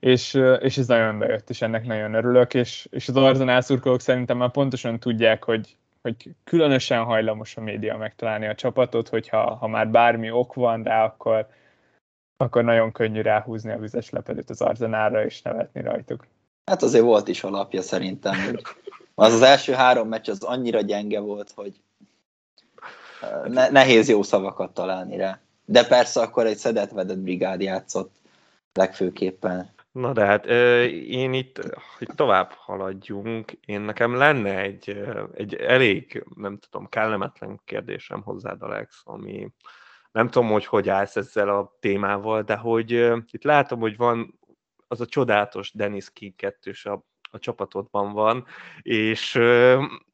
[0.00, 4.36] és, és ez nagyon bejött, és ennek nagyon örülök, és, és az Arzenál szurkolók szerintem
[4.36, 9.88] már pontosan tudják, hogy, hogy különösen hajlamos a média megtalálni a csapatot, hogyha ha már
[9.88, 11.46] bármi ok van rá, akkor,
[12.36, 16.26] akkor nagyon könnyű ráhúzni a vizes lepedőt az arzenára és nevetni rajtuk.
[16.64, 18.34] Hát azért volt is alapja szerintem.
[19.14, 21.80] Az az első három meccs az annyira gyenge volt, hogy
[23.46, 25.40] ne, nehéz jó szavakat találni rá.
[25.64, 28.16] De persze akkor egy szedett-vedett brigád játszott
[28.72, 29.72] legfőképpen.
[29.92, 30.46] Na de hát
[31.06, 31.60] én itt,
[31.98, 39.02] hogy tovább haladjunk, én nekem lenne egy, egy elég, nem tudom, kellemetlen kérdésem hozzád, Alex,
[39.04, 39.48] ami,
[40.14, 42.90] nem tudom, hogy hogy állsz ezzel a témával, de hogy
[43.30, 44.38] itt látom, hogy van
[44.88, 48.46] az a csodálatos Dennis King kettős a, a csapatodban van,
[48.82, 49.36] és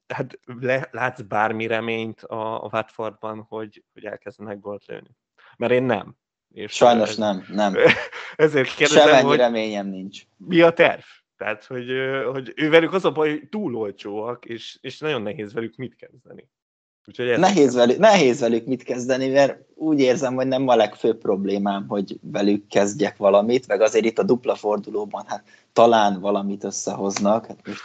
[0.08, 5.16] hát le, látsz bármi reményt a, a Watfordban, hogy, hogy elkezdenek gólt lőni?
[5.56, 6.16] Mert én nem.
[6.48, 7.74] És Sajnos ez, nem, nem.
[8.36, 10.22] Ezért kérdezem, Semennyi hogy reményem nincs.
[10.36, 11.02] Mi a terv?
[11.36, 11.90] Tehát, hogy,
[12.32, 16.48] hogy ővelük az a baj, hogy túl olcsóak, és, és nagyon nehéz velük mit kezdeni.
[17.11, 21.87] Úgyhogy nehéz, velük, nehéz velük mit kezdeni, mert úgy érzem, hogy nem a legfőbb problémám,
[21.88, 27.46] hogy velük kezdjek valamit, meg azért itt a dupla fordulóban hát talán valamit összehoznak.
[27.46, 27.81] Hát most,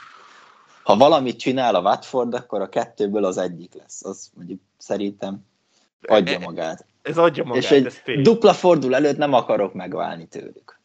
[0.84, 4.06] ha valamit csinál a Watford, akkor a kettőből az egyik lesz.
[4.06, 5.40] Az mondjuk szerintem
[6.02, 6.86] adja magát.
[7.02, 10.80] Ez adja magát, És egy dupla fordul előtt nem akarok megválni tőlük.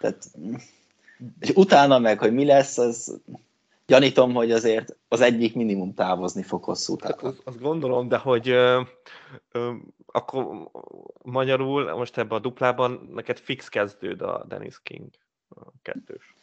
[0.00, 0.24] Tehát,
[1.40, 3.20] és utána meg, hogy mi lesz, az
[3.92, 7.16] gyanítom, hogy azért az egyik minimum távozni fog hosszú távon.
[7.18, 8.80] Hát azt, azt gondolom, de hogy ö,
[9.52, 9.72] ö,
[10.06, 10.70] akkor
[11.22, 15.08] magyarul most ebben a duplában neked fix kezdőd a Dennis King
[15.48, 16.34] a kettős.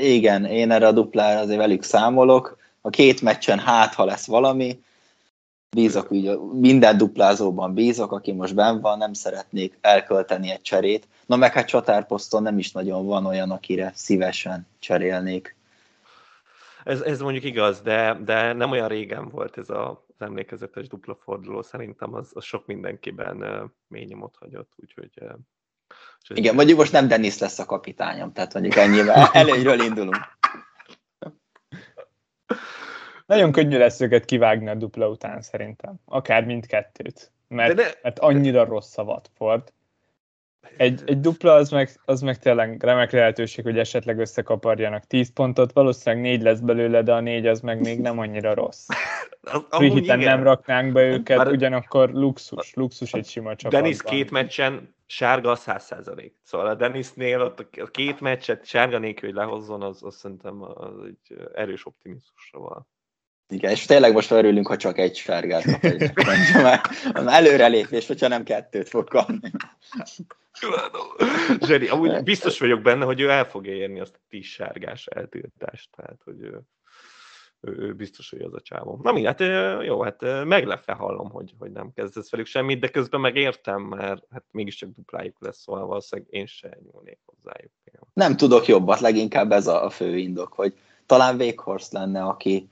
[0.00, 2.56] Igen, én erre a duplára azért velük számolok.
[2.80, 4.82] A két meccsen hát, ha lesz valami,
[5.76, 11.08] bízok úgy, minden duplázóban bízok, aki most benn van, nem szeretnék elkölteni egy cserét.
[11.26, 15.56] Na meg hát csatárposzton nem is nagyon van olyan, akire szívesen cserélnék.
[16.86, 21.14] Ez, ez mondjuk igaz, de, de nem olyan régen volt ez a, az emlékezetes dupla
[21.14, 25.10] forduló, szerintem az, az sok mindenkiben uh, mély nyomot hagyott, úgyhogy...
[25.20, 25.30] Uh,
[26.28, 30.38] Igen, mondjuk most nem Dennis lesz a kapitányom, tehát mondjuk ennyivel előnyről indulunk.
[33.26, 35.94] Nagyon könnyű lesz őket kivágni a dupla után szerintem.
[36.04, 37.32] Akár mindkettőt.
[37.48, 39.72] Mert, de de, mert annyira rossz a Watford.
[40.76, 45.72] Egy, egy dupla az meg, az meg tényleg remek lehetőség, hogy esetleg összekaparjanak 10 pontot,
[45.72, 48.86] valószínűleg négy lesz belőle, de a négy az meg még nem annyira rossz.
[49.70, 51.48] Free nem raknánk be őket, Már...
[51.48, 53.82] ugyanakkor luxus, luxus egy sima csapatban.
[53.82, 59.28] Denis két meccsen sárga a 100% Szóval a Denisnél ott a két meccset sárga nélkül,
[59.28, 62.86] hogy lehozzon, az, az szerintem az egy erős optimizmusra van.
[63.48, 66.12] Igen, és tényleg most örülünk, ha csak egy sárgát kap egy
[66.62, 66.80] már
[67.26, 69.50] előrelépés, hogyha nem kettőt fog kapni.
[71.60, 75.90] Zseri, amúgy biztos vagyok benne, hogy ő el fogja érni azt a tíz sárgás eltiltást,
[75.96, 76.60] tehát hogy ő,
[77.60, 79.00] ő, ő biztos, hogy az a csávó.
[79.02, 79.40] Na mi, hát
[79.84, 84.44] jó, hát meglepve hallom, hogy, hogy nem kezdesz velük semmit, de közben megértem, mert hát
[84.50, 87.72] mégiscsak duplájuk lesz, szóval valószínűleg én se nyúlnék hozzájuk.
[88.12, 92.68] Nem tudok jobbat, leginkább ez a fő indok, hogy talán Véghorst lenne, aki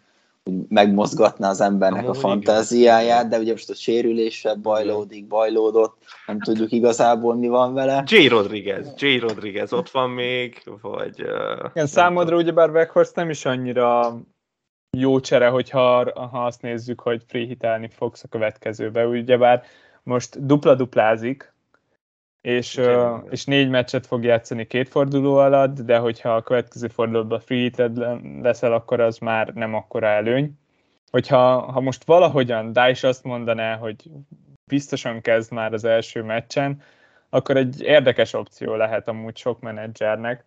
[0.68, 6.72] megmozgatná az embernek Amúgy a fantáziáját, de ugye most a sérülése bajlódik, bajlódott, nem tudjuk
[6.72, 8.02] igazából mi van vele.
[8.06, 8.26] J.
[8.26, 9.16] Rodriguez, J.
[9.18, 11.22] Rodriguez ott van még, vagy...
[11.22, 14.20] Uh, Igen, számodra ugyebár Beckhorst nem is annyira
[14.96, 19.06] jó csere, hogyha ha azt nézzük, hogy free hitelni fogsz a következőbe.
[19.06, 19.62] Ugyebár
[20.02, 21.53] most dupla-duplázik,
[22.44, 27.40] és, uh, és négy meccset fog játszani két forduló alatt, de hogyha a következő fordulóban
[27.40, 27.96] free hited
[28.42, 30.58] leszel, akkor az már nem akkora előny.
[31.10, 34.10] Hogyha ha most valahogyan Dice azt mondaná, hogy
[34.64, 36.82] biztosan kezd már az első meccsen,
[37.28, 40.44] akkor egy érdekes opció lehet amúgy sok menedzsernek.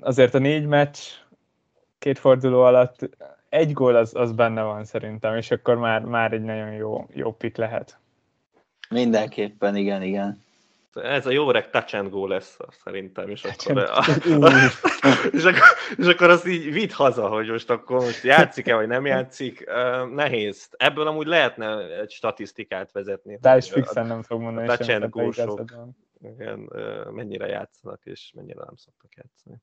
[0.00, 0.98] Azért a négy meccs
[1.98, 3.08] két forduló alatt
[3.48, 7.32] egy gól az, az benne van szerintem, és akkor már, már egy nagyon jó, jó
[7.32, 7.98] pick lehet.
[8.90, 10.48] Mindenképpen, igen, igen.
[10.92, 14.04] Ez a jó öreg touch and go lesz szerintem, és akkor, a,
[15.32, 15.62] és, akkor,
[15.96, 19.64] és akkor azt így vidd haza, hogy most akkor most játszik-e, vagy nem játszik.
[19.66, 20.68] Uh, nehéz.
[20.76, 23.38] Ebből amúgy lehetne egy statisztikát vezetni.
[23.40, 24.68] De is fixen nem fog mondani.
[24.68, 25.30] A touch and go
[26.22, 26.70] igen,
[27.10, 29.62] mennyire játszanak, és mennyire nem szoktak játszani.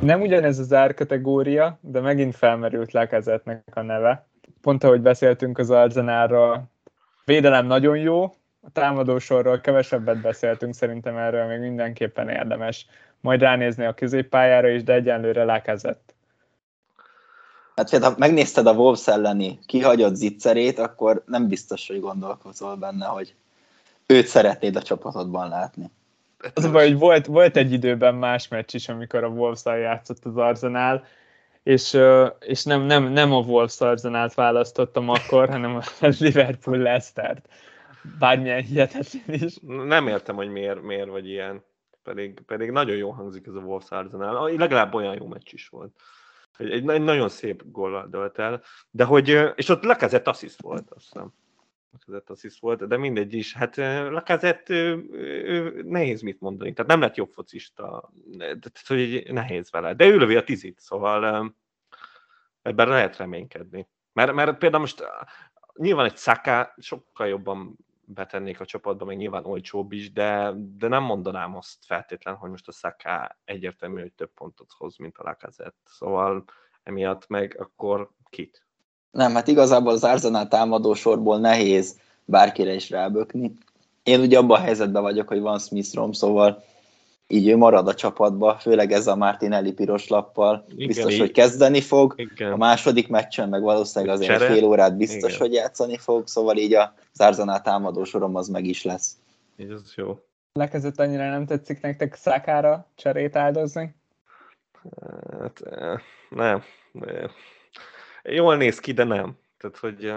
[0.00, 4.26] Nem ugyanez az árkategória, de megint felmerült Lekezetnek a neve.
[4.60, 6.70] Pont ahogy beszéltünk az Arzenálról,
[7.24, 8.24] védelem nagyon jó,
[8.60, 12.86] a támadósorról kevesebbet beszéltünk, szerintem erről még mindenképpen érdemes
[13.20, 16.14] majd ránézni a középpályára is, de egyenlőre Lekezett.
[17.76, 23.34] Hát ha megnézted a Wolves elleni kihagyott zicserét, akkor nem biztos, hogy gondolkozol benne, hogy
[24.06, 25.90] őt szeretnéd a csapatodban látni.
[26.54, 30.24] Az a baj, hogy volt, volt egy időben más meccs is, amikor a wolves játszott
[30.24, 31.04] az Arsenal,
[31.62, 31.98] és,
[32.40, 35.82] és nem, nem, nem a Wolves Arsenált választottam akkor, hanem a
[36.18, 37.48] Liverpool Leicester-t.
[38.18, 39.56] Bármilyen hihetetlen is.
[39.66, 41.64] Nem értem, hogy miért, miért vagy ilyen.
[42.02, 44.56] Pedig, pedig nagyon jó hangzik ez a Wolves Arsenal.
[44.56, 45.92] Legalább olyan jó meccs is volt.
[46.56, 48.62] Egy, egy, egy nagyon szép góllal dölt el.
[48.90, 51.32] De hogy, és ott lekezett assziszt volt, azt hiszem.
[52.06, 53.54] Lacazette assziszt volt, de mindegy is.
[53.54, 53.76] Hát
[54.10, 54.96] Lacazette
[55.82, 60.36] nehéz mit mondani, tehát nem lett jobb focista, tehát hogy nehéz vele, de ő lövi
[60.36, 61.54] a tizit, szóval
[62.62, 63.88] ebben lehet reménykedni.
[64.12, 65.04] Mert, mert például most
[65.74, 71.02] nyilván egy Saka sokkal jobban betennék a csapatba, meg nyilván olcsóbb is, de, de nem
[71.02, 75.76] mondanám azt feltétlen, hogy most a Saka egyértelmű, hogy több pontot hoz, mint a Lacazette.
[75.84, 76.44] Szóval
[76.82, 78.67] emiatt meg akkor kit?
[79.18, 83.52] Nem, hát igazából az Arsenal támadó sorból nehéz bárkire is rábökni.
[84.02, 86.64] Én ugye abban a helyzetben vagyok, hogy van Smith Rom, szóval
[87.26, 90.64] így ő marad a csapatba, főleg ez a Martinelli piros lappal.
[90.68, 91.18] Igen, biztos, így.
[91.18, 92.14] hogy kezdeni fog.
[92.16, 92.52] Igen.
[92.52, 94.52] A második meccsen meg valószínűleg azért Csere.
[94.52, 95.38] fél órát biztos, Igen.
[95.38, 99.16] hogy játszani fog, szóval így a Arsenal támadó sorom az meg is lesz.
[99.58, 100.18] Az jó.
[100.52, 103.94] Lekezett annyira nem tetszik nektek Szakára cserét áldozni?
[105.40, 106.00] Hát, eh,
[106.30, 106.62] nem.
[108.30, 109.38] Jól néz ki, de nem.
[109.56, 110.12] Tehát, hogy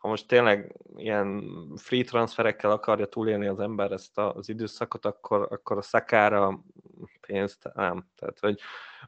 [0.00, 1.44] ha most tényleg ilyen
[1.76, 6.64] free transferekkel akarja túlélni az ember ezt az időszakot, akkor, akkor a szakára
[7.26, 8.06] pénzt nem.
[8.16, 8.60] Tehát, hogy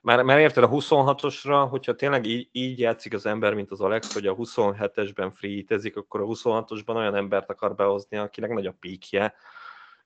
[0.02, 4.12] már, már érted a 26-osra, hogyha tényleg így, így játszik az ember, mint az Alex,
[4.12, 9.35] hogy a 27-esben free akkor a 26-osban olyan embert akar behozni, akinek nagy a píkje,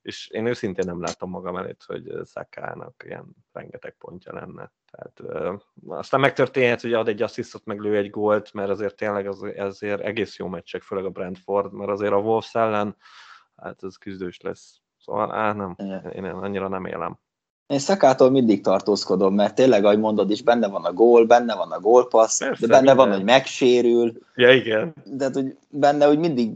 [0.06, 4.72] és én őszintén nem látom magam előtt, hogy Szakának ilyen rengeteg pontja lenne.
[4.90, 5.54] Tehát, ö,
[5.86, 10.00] aztán megtörténhet, hogy ad egy asszisztot, meg lő egy gólt, mert azért tényleg az, ezért
[10.00, 12.96] egész jó meccsek, főleg a Brentford, mert azért a Wolves ellen,
[13.56, 14.80] hát ez küzdős lesz.
[14.98, 15.76] Szóval á, nem,
[16.14, 17.18] én annyira nem élem.
[17.66, 21.72] Én Szakától mindig tartózkodom, mert tényleg, ahogy mondod is, benne van a gól, benne van
[21.72, 22.96] a gólpassz, Persze, de benne minden.
[22.96, 24.12] van, hogy megsérül.
[24.34, 24.94] Ja, igen.
[25.04, 26.50] De hogy benne, hogy mindig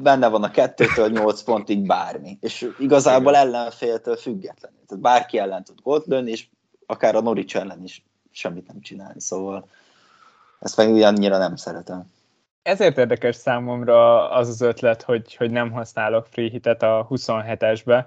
[0.00, 2.38] benne van a kettőtől nyolc pontig bármi.
[2.40, 4.72] És igazából ellenféltől független.
[4.86, 6.46] Tehát bárki ellen tud gólt lőni, és
[6.86, 9.20] akár a Norwich ellen is semmit nem csinálni.
[9.20, 9.68] Szóval
[10.60, 12.12] ezt meg ugyannyira nem szeretem.
[12.62, 18.04] Ezért érdekes számomra az az ötlet, hogy, hogy nem használok free hitet a 27-esbe,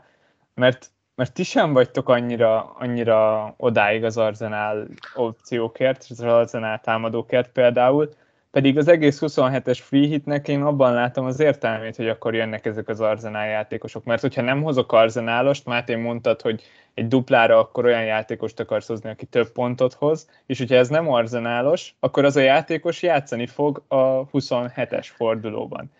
[0.53, 8.09] mert mert ti sem vagytok annyira, annyira odáig az Arzenál opciókért, az Arzenál támadókért például,
[8.55, 12.89] pedig az egész 27-es free hitnek én abban látom az értelmét, hogy akkor jönnek ezek
[12.89, 14.03] az arzenál játékosok.
[14.03, 16.63] Mert hogyha nem hozok arzenálost, Máté mondtad, hogy
[16.93, 21.11] egy duplára akkor olyan játékost akarsz hozni, aki több pontot hoz, és hogyha ez nem
[21.11, 25.91] arzenálos, akkor az a játékos játszani fog a 27-es fordulóban.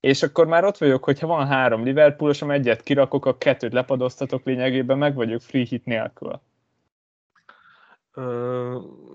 [0.00, 4.98] És akkor már ott vagyok, hogyha van három Liverpoolos, egyet kirakok, a kettőt lepadoztatok lényegében,
[4.98, 6.40] meg vagyok free hit nélkül.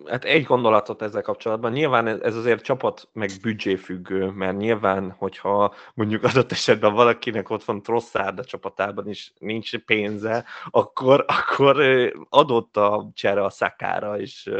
[0.05, 1.71] Hát egy gondolatot ezzel kapcsolatban.
[1.71, 7.63] Nyilván ez azért csapat meg büdzsé függő, mert nyilván, hogyha mondjuk adott esetben valakinek ott
[7.63, 11.77] van Trosszárd a csapatában, és nincs pénze, akkor, akkor
[12.29, 14.51] adott a csere a szakára, és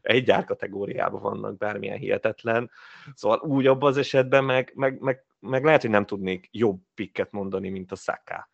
[0.00, 2.70] egy kategóriában vannak, bármilyen hihetetlen.
[3.14, 7.32] Szóval úgy abban az esetben meg, meg, meg, meg lehet, hogy nem tudnék jobb pikket
[7.32, 8.48] mondani, mint a szaká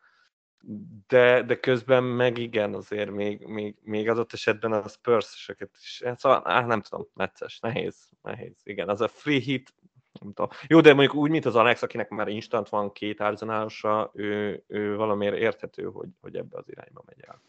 [1.08, 6.42] de, de közben meg igen, azért még, még, még adott esetben a Spurs-eseket is, szóval
[6.44, 9.74] á, nem tudom, necces, nehéz, nehéz, igen, az a free hit,
[10.20, 10.50] nem tudom.
[10.66, 14.96] Jó, de mondjuk úgy, mint az Alex, akinek már instant van két arzenálosa, ő, ő
[14.96, 17.40] valamiért érthető, hogy, hogy ebbe az irányba megy el.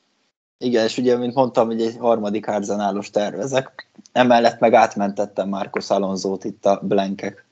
[0.60, 3.89] Igen, és ugye, mint mondtam, hogy egy harmadik arzenálos tervezek.
[4.12, 7.46] Emellett meg átmentettem Marcos Alonzót itt a blankek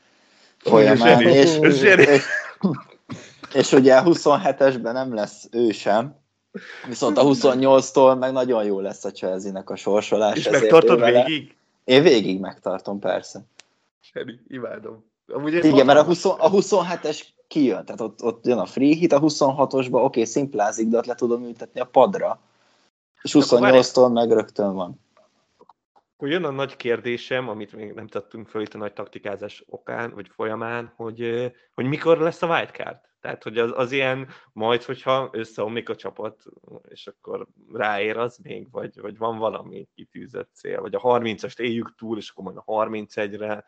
[0.58, 1.22] folyamán.
[1.22, 2.24] És, és, és, és
[3.72, 6.16] ugye a 27-esben nem lesz ő sem,
[6.88, 10.38] viszont a 28-tól meg nagyon jó lesz a Chelsea-nek a sorsolás.
[10.38, 11.56] És megtartod végig?
[11.84, 13.42] Én végig megtartom, persze.
[14.00, 15.06] Seri, imádom.
[15.28, 19.12] Amúgy Igen, mert a, 20, a 27-es kijön, tehát ott, ott jön a free hit,
[19.12, 22.40] a 26-osba oké, okay, szimplázik, de ott le tudom ültetni a padra.
[23.22, 25.04] És 28-tól meg rögtön van.
[26.16, 30.12] Akkor jön a nagy kérdésem, amit még nem tettünk föl itt a nagy taktikázás okán,
[30.16, 32.98] vagy folyamán, hogy, hogy mikor lesz a wildcard?
[33.26, 36.44] Tehát, hogy az, az ilyen, majd, hogyha összeomlik a csapat,
[36.90, 41.96] és akkor ráér az még, vagy, vagy van valami kitűzött cél, vagy a 30-ast éljük
[41.98, 43.64] túl, és akkor majd a 31-re.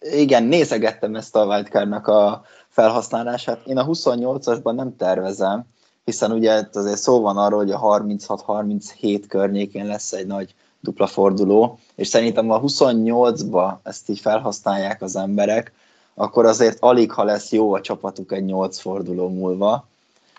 [0.00, 3.66] Igen, nézegettem ezt a wildcardnak a felhasználását.
[3.66, 5.64] Én a 28-asban nem tervezem,
[6.04, 11.78] hiszen ugye azért szó van arról, hogy a 36-37 környékén lesz egy nagy dupla forduló,
[11.94, 15.72] és szerintem a 28-ba ezt így felhasználják az emberek,
[16.20, 19.88] akkor azért alig, ha lesz jó a csapatuk egy nyolc forduló múlva.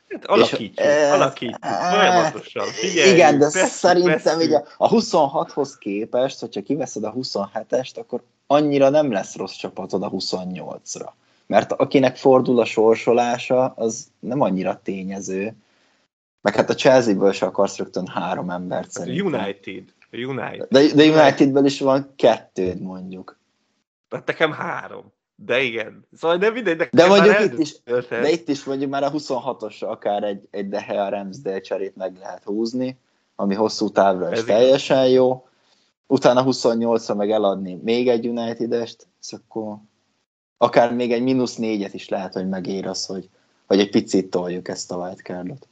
[0.10, 2.66] Hát alakítjuk, és, alakítjuk, folyamatosan.
[2.66, 4.42] Figyeljük, igen, de veszünk, szerintem veszünk.
[4.42, 10.10] Ugye a 26-hoz képest, hogyha kiveszed a 27-est, akkor annyira nem lesz rossz csapatod a
[10.10, 11.10] 28-ra.
[11.46, 15.56] Mert akinek fordul a sorsolása, az nem annyira tényező.
[16.42, 19.26] Meg hát a Chelsea-ből se akarsz rögtön három embert hát szerintem.
[19.26, 19.84] United.
[20.12, 20.68] United.
[20.70, 23.40] De, de Unitedből is van kettőd mondjuk.
[24.10, 25.14] Hát nekem három.
[25.46, 26.08] De igen.
[26.18, 26.78] Szóval de mindegy.
[26.78, 30.70] De, de mondjuk itt is, de itt is mondjuk már a 26-osra akár egy, egy
[30.70, 32.98] De Gea Ramsdale cserét meg lehet húzni,
[33.36, 35.12] ami hosszú távra is teljesen igaz.
[35.12, 35.48] jó.
[36.08, 39.78] Utána 28-ra meg eladni még egy United-est, és akkor
[40.58, 43.30] akár még egy mínusz négyet is lehet, hogy megér az, hogy,
[43.68, 45.68] hogy egy picit toljuk ezt a wildcardot.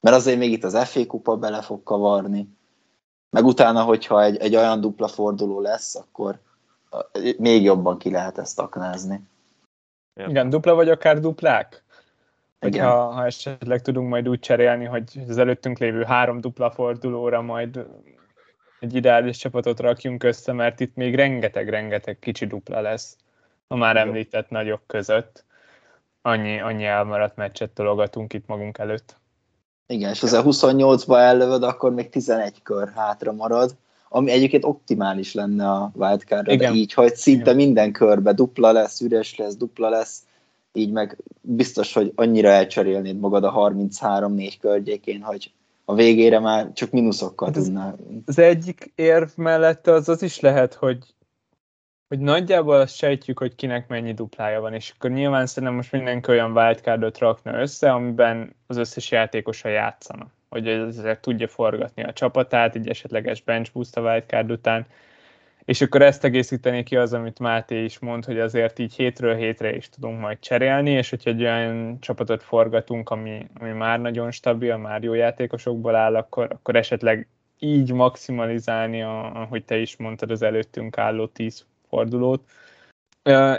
[0.00, 2.48] Mert azért még itt az FA kupa bele fog kavarni,
[3.30, 6.40] meg utána, hogyha egy, egy olyan dupla forduló lesz, akkor
[7.38, 9.20] még jobban ki lehet ezt aknázni.
[10.28, 11.84] Igen, dupla vagy akár duplák?
[12.60, 12.86] Igen.
[12.86, 17.86] Ha, ha esetleg tudunk majd úgy cserélni, hogy az előttünk lévő három dupla fordulóra majd
[18.80, 23.16] egy ideális csapatot rakjunk össze, mert itt még rengeteg-rengeteg kicsi dupla lesz
[23.66, 25.44] a már említett nagyok között.
[26.22, 29.16] Annyi, annyi elmaradt meccset tologatunk itt magunk előtt.
[29.86, 33.76] Igen, és az a 28-ba ellövöd, akkor még 11 kör hátra marad,
[34.12, 37.56] ami egyébként optimális lenne a wildcard de így, hogy szinte Igen.
[37.56, 40.22] minden körbe dupla lesz, üres lesz, dupla lesz,
[40.72, 45.52] így meg biztos, hogy annyira elcserélnéd magad a 33-4 környékén, hogy
[45.84, 47.96] a végére már csak mínuszokkal hát tudnál.
[48.26, 50.98] Az egyik érv mellett az az is lehet, hogy
[52.08, 56.30] hogy nagyjából azt sejtjük, hogy kinek mennyi duplája van, és akkor nyilván szerintem most mindenki
[56.30, 62.74] olyan wildcardot rakna össze, amiben az összes játékosa játszana, hogy ezzel tudja forgatni a csapatát,
[62.74, 64.86] egy esetleges bench boost a wildcard után,
[65.64, 69.74] és akkor ezt egészíteni ki az, amit Máté is mond, hogy azért így hétről hétre
[69.74, 74.76] is tudunk majd cserélni, és hogyha egy olyan csapatot forgatunk, ami, ami már nagyon stabil,
[74.76, 77.28] már jó játékosokból áll, akkor, akkor esetleg
[77.58, 82.42] így maximalizálni, a, ahogy te is mondtad, az előttünk álló 10 fordulót.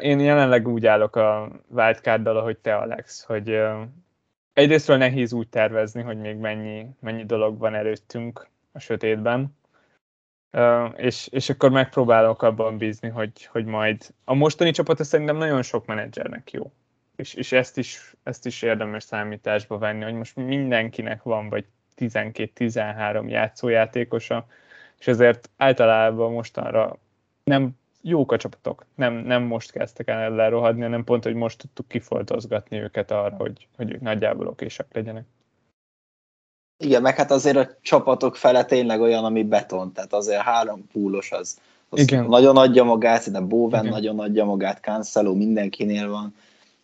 [0.01, 3.59] Én jelenleg úgy állok a wildcard-dal, ahogy te, Alex, hogy
[4.61, 9.57] egyrésztről nehéz úgy tervezni, hogy még mennyi, mennyi dolog van előttünk a sötétben,
[10.95, 15.85] és, és akkor megpróbálok abban bízni, hogy, hogy majd a mostani csapat szerintem nagyon sok
[15.85, 16.71] menedzsernek jó.
[17.15, 21.65] És, és ezt, is, ezt is érdemes számításba venni, hogy most mindenkinek van vagy
[21.97, 24.47] 12-13 játszójátékosa,
[24.99, 26.97] és ezért általában mostanra
[27.43, 28.85] nem jók a csapatok.
[28.95, 33.67] Nem, nem most kezdtek el elrohadni, hanem pont, hogy most tudtuk kifoltozgatni őket arra, hogy,
[33.77, 35.25] hogy ők nagyjából okésak legyenek.
[36.83, 41.31] Igen, meg hát azért a csapatok fele tényleg olyan, ami beton, tehát azért három púlos
[41.31, 42.25] az, az Igen.
[42.25, 43.93] nagyon adja magát, de Bowen Igen.
[43.93, 46.35] nagyon adja magát, Cancelo mindenkinél van,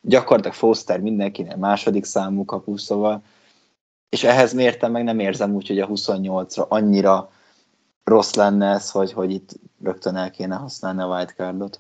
[0.01, 3.21] gyakorlatilag Foster mindenkinél második számú kapus, szóval
[4.09, 7.31] és ehhez mértem meg nem érzem úgy, hogy a 28-ra annyira
[8.07, 9.49] rossz lenne ez, hogy, hogy itt
[9.83, 11.79] rögtön el kéne használni a wildcardot.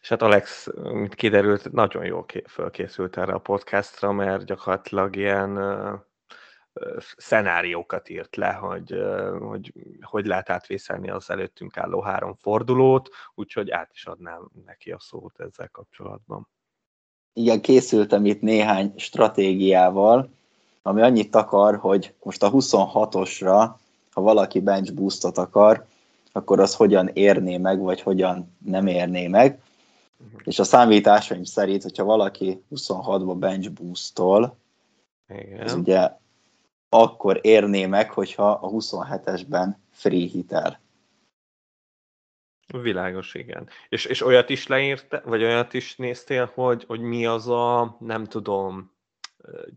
[0.00, 5.58] És hát Alex, mint kiderült, nagyon jól fölkészült erre a podcastra, mert gyakorlatilag ilyen
[7.16, 8.94] szenáriókat írt le, hogy,
[9.40, 15.00] hogy hogy lehet átvészelni az előttünk álló három fordulót, úgyhogy át is adnám neki a
[15.00, 16.48] szót ezzel kapcsolatban.
[17.32, 20.30] Igen, készültem itt néhány stratégiával,
[20.82, 23.70] ami annyit akar, hogy most a 26-osra
[24.14, 25.86] ha valaki bench boostot akar,
[26.32, 29.62] akkor az hogyan érné meg, vagy hogyan nem érné meg.
[30.18, 30.40] Uh-huh.
[30.44, 34.56] És a számításaim szerint, hogyha valaki 26-ba bench boostol,
[35.28, 35.60] Igen.
[35.60, 36.10] az ugye
[36.88, 40.80] akkor érné meg, hogyha a 27-esben free hitel.
[42.66, 43.68] Világos, igen.
[43.88, 48.24] És, és olyat is leírte, vagy olyat is néztél, hogy, hogy mi az a, nem
[48.24, 48.93] tudom,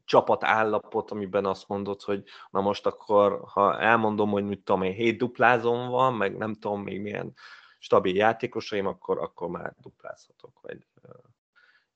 [0.05, 4.93] csapat állapot, amiben azt mondod, hogy na most akkor, ha elmondom, hogy mit tudom én,
[4.93, 7.33] hét duplázom van, meg nem tudom még milyen
[7.79, 10.77] stabil játékosaim, akkor, akkor már duplázhatok, vagy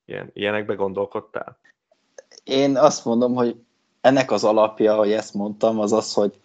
[0.04, 1.58] ilyen, ilyenekbe gondolkodtál?
[2.44, 3.56] Én azt mondom, hogy
[4.00, 6.40] ennek az alapja, hogy ezt mondtam, az az, hogy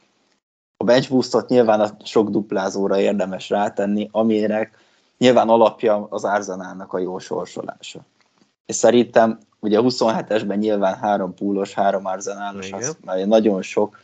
[0.78, 4.78] a bench boostot nyilván a sok duplázóra érdemes rátenni, aminek
[5.18, 8.06] nyilván alapja az árzanának a jó sorsolása.
[8.66, 14.00] És szerintem Ugye a 27-esben nyilván három púlos, három arzenálos, az már nagyon sok,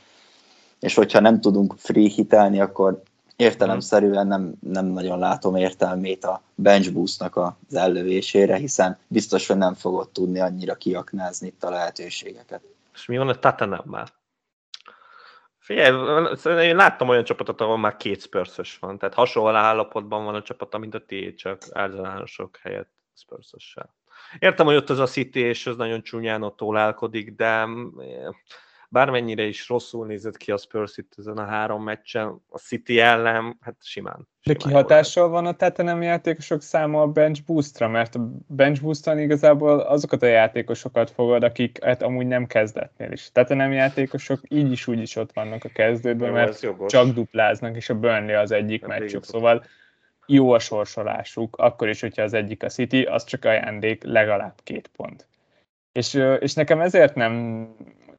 [0.79, 3.01] és hogyha nem tudunk free hitelni, akkor
[3.35, 9.73] értelemszerűen nem, nem nagyon látom értelmét a bench boostnak az ellövésére, hiszen biztos, hogy nem
[9.73, 12.61] fogod tudni annyira kiaknázni itt a lehetőségeket.
[12.93, 14.07] És mi van a Tatanámmal?
[15.59, 20.41] Figyelj, én láttam olyan csapatot, ahol már két spurs van, tehát hasonló állapotban van a
[20.41, 23.53] csapata, mint a tiéd, csak arzenálosok helyett spurs
[24.39, 27.87] Értem, hogy ott az a City, és ez nagyon csúnyán ott tólálkodik, de mm,
[28.93, 33.57] bármennyire is rosszul nézett ki a Spurs itt ezen a három meccsen, a City ellen,
[33.61, 34.13] hát simán.
[34.13, 39.19] simán de kihatással van a Tottenham játékosok száma a bench boostra, mert a bench booston
[39.19, 43.31] igazából azokat a játékosokat fogad, akik hát amúgy nem kezdetnél is.
[43.31, 47.89] Tottenham játékosok így is úgy is ott vannak a kezdődben, Jó, mert csak dupláznak, és
[47.89, 49.63] a Burnley az egyik hát meccsük, szóval
[50.25, 54.87] jó a sorsolásuk, akkor is, hogyha az egyik a City, az csak ajándék legalább két
[54.87, 55.27] pont.
[55.91, 57.67] És, és nekem ezért nem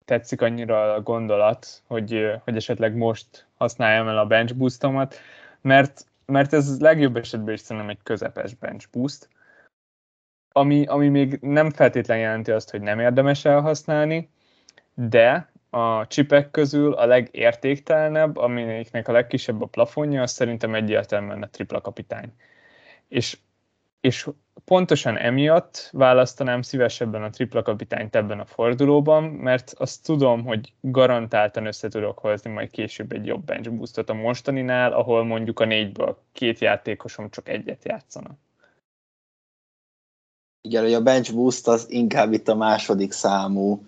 [0.04, 5.14] tetszik annyira a gondolat, hogy, hogy esetleg most használjam el a bench boostomat,
[5.60, 9.28] mert, mert ez legjobb esetben is szerintem egy közepes bench boost,
[10.52, 14.28] ami, ami még nem feltétlenül jelenti azt, hogy nem érdemes elhasználni,
[14.94, 21.48] de a csipek közül a legértéktelenebb, aminek a legkisebb a plafonja, az szerintem egyértelműen a
[21.48, 22.32] tripla kapitány.
[23.08, 23.38] És,
[24.00, 24.28] és
[24.64, 31.66] pontosan emiatt választanám szívesebben a tripla kapitányt ebben a fordulóban, mert azt tudom, hogy garantáltan
[31.66, 36.18] össze tudok hozni majd később egy jobb bench boostot a mostaninál, ahol mondjuk a négyből
[36.32, 38.30] két játékosom csak egyet játszana.
[40.60, 43.86] Igen, hogy a bench boost az inkább itt a második számú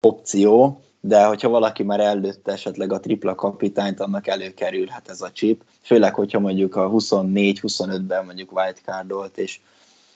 [0.00, 5.62] opció, de hogyha valaki már előtte esetleg a tripla kapitányt, annak előkerülhet ez a chip,
[5.82, 9.60] főleg, hogyha mondjuk a 24-25-ben mondjuk wildcardolt, és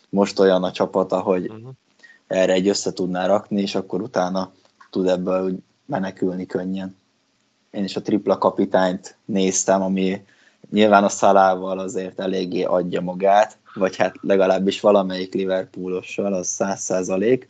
[0.09, 1.69] most olyan a csapata, hogy uh-huh.
[2.27, 4.53] erre egy össze tudná rakni, és akkor utána
[4.91, 6.97] tud ebből úgy menekülni könnyen.
[7.71, 10.25] Én is a tripla kapitányt néztem, ami
[10.71, 17.49] nyilván a szalával azért eléggé adja magát, vagy hát legalábbis valamelyik Liverpoolossal, az száz százalék.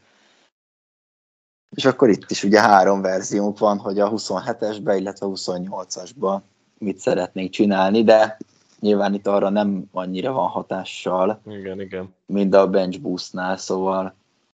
[1.70, 6.40] És akkor itt is ugye három verziónk van, hogy a 27-esbe, illetve a 28-asba
[6.78, 8.38] mit szeretnénk csinálni, de
[8.80, 12.14] nyilván itt arra nem annyira van hatással, igen, igen.
[12.26, 14.14] mint a bench boostnál, szóval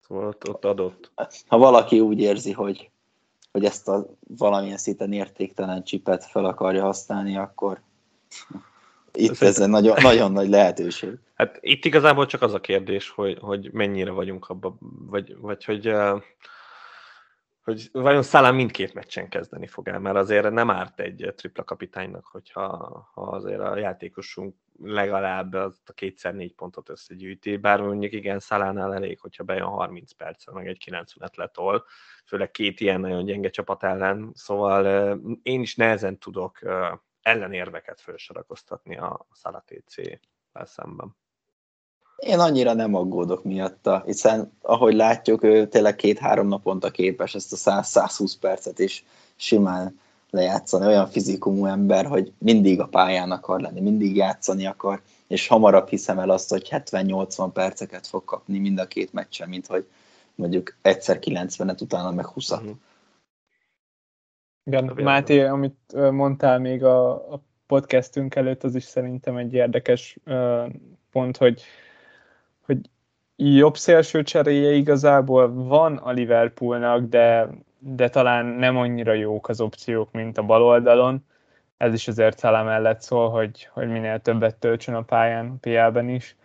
[0.07, 1.11] Szóval ott, ott adott.
[1.47, 2.89] Ha valaki úgy érzi, hogy,
[3.51, 4.05] hogy ezt a
[4.37, 7.81] valamilyen szinten értéktelen csipet fel akarja használni, akkor
[9.13, 11.09] itt ez egy nagyon, nagyon nagy lehetőség.
[11.35, 14.77] Hát itt igazából csak az a kérdés, hogy, hogy mennyire vagyunk abban,
[15.09, 15.93] vagy, vagy hogy,
[17.65, 22.25] hogy vajon Szalán mindkét meccsen kezdeni fog el, mert azért nem árt egy tripla kapitánynak,
[22.25, 22.67] hogyha
[23.13, 28.93] ha azért a játékosunk legalább azt a kétszer négy pontot összegyűjti, bár mondjuk igen, Szalánál
[28.93, 31.85] elég, hogyha bejön 30 perccel, meg egy 90-et letol,
[32.25, 36.59] főleg két ilyen nagyon gyenge csapat ellen, szóval én is nehezen tudok
[37.21, 41.15] ellenérveket felsorakoztatni a Szala TC-vel szemben.
[42.25, 47.81] Én annyira nem aggódok miatta, hiszen ahogy látjuk, ő tényleg két-három naponta képes ezt a
[47.81, 49.05] 100-120 percet is
[49.35, 49.99] simán
[50.29, 50.85] lejátszani.
[50.85, 56.19] Olyan fizikumú ember, hogy mindig a pályán akar lenni, mindig játszani akar, és hamarabb hiszem
[56.19, 59.85] el azt, hogy 70-80 perceket fog kapni mind a két meccsen, mint hogy
[60.35, 62.57] mondjuk egyszer 90-et, utána meg 20-at.
[62.57, 62.75] Uh-huh.
[64.63, 70.65] Igen, Máté, amit mondtál még a, a podcastünk előtt, az is szerintem egy érdekes uh,
[71.11, 71.84] pont, hogy, hogy
[73.35, 77.47] jobb szélső cseréje igazából van a Liverpoolnak, de,
[77.79, 81.25] de talán nem annyira jók az opciók, mint a bal oldalon.
[81.77, 86.09] Ez is azért talán mellett szól, hogy, hogy minél többet töltsön a pályán, a PL-ben
[86.09, 86.35] is.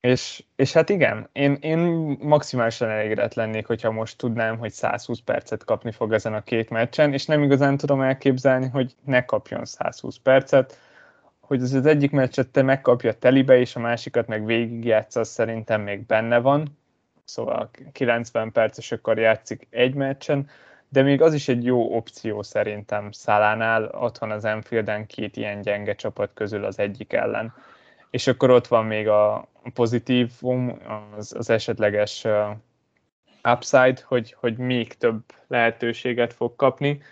[0.00, 1.78] És, és hát igen, én, én
[2.20, 7.12] maximálisan elégedett lennék, hogyha most tudnám, hogy 120 percet kapni fog ezen a két meccsen,
[7.12, 10.78] és nem igazán tudom elképzelni, hogy ne kapjon 120 percet,
[11.46, 15.80] hogy az, az egyik meccset te megkapja telibe, és a másikat meg végigjátsz, az szerintem
[15.80, 16.78] még benne van,
[17.24, 20.48] szóval 90 perces akkor játszik egy meccsen,
[20.88, 25.94] de még az is egy jó opció szerintem Szalánál, otthon az Enfielden két ilyen gyenge
[25.94, 27.54] csapat közül az egyik ellen
[28.16, 30.78] és akkor ott van még a pozitívum,
[31.16, 32.56] az, az esetleges uh,
[33.52, 37.02] upside, hogy, hogy még több lehetőséget fog kapni.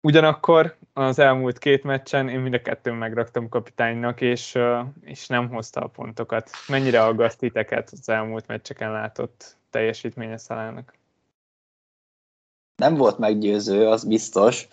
[0.00, 4.58] Ugyanakkor az elmúlt két meccsen én mind a kettőn megraktam kapitánynak, és,
[5.00, 6.50] és nem hozta a pontokat.
[6.68, 10.94] Mennyire aggaszt titeket az elmúlt meccseken látott teljesítménye Szalának?
[12.76, 14.68] Nem volt meggyőző, az biztos,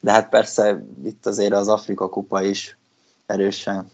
[0.00, 2.76] de hát persze itt azért az Afrika kupa is
[3.26, 3.90] erősen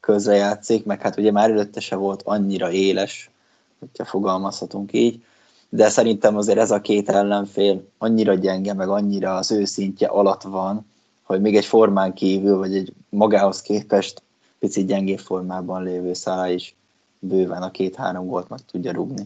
[0.00, 3.30] közrejátszik, meg hát ugye már előtte se volt annyira éles,
[3.78, 5.24] hogyha fogalmazhatunk így,
[5.68, 10.89] de szerintem azért ez a két ellenfél annyira gyenge, meg annyira az őszintje alatt van,
[11.30, 14.22] hogy még egy formán kívül, vagy egy magához képest
[14.58, 16.74] picit gyengébb formában lévő szála is
[17.18, 19.22] bőven a két-három gólt meg tudja rúgni.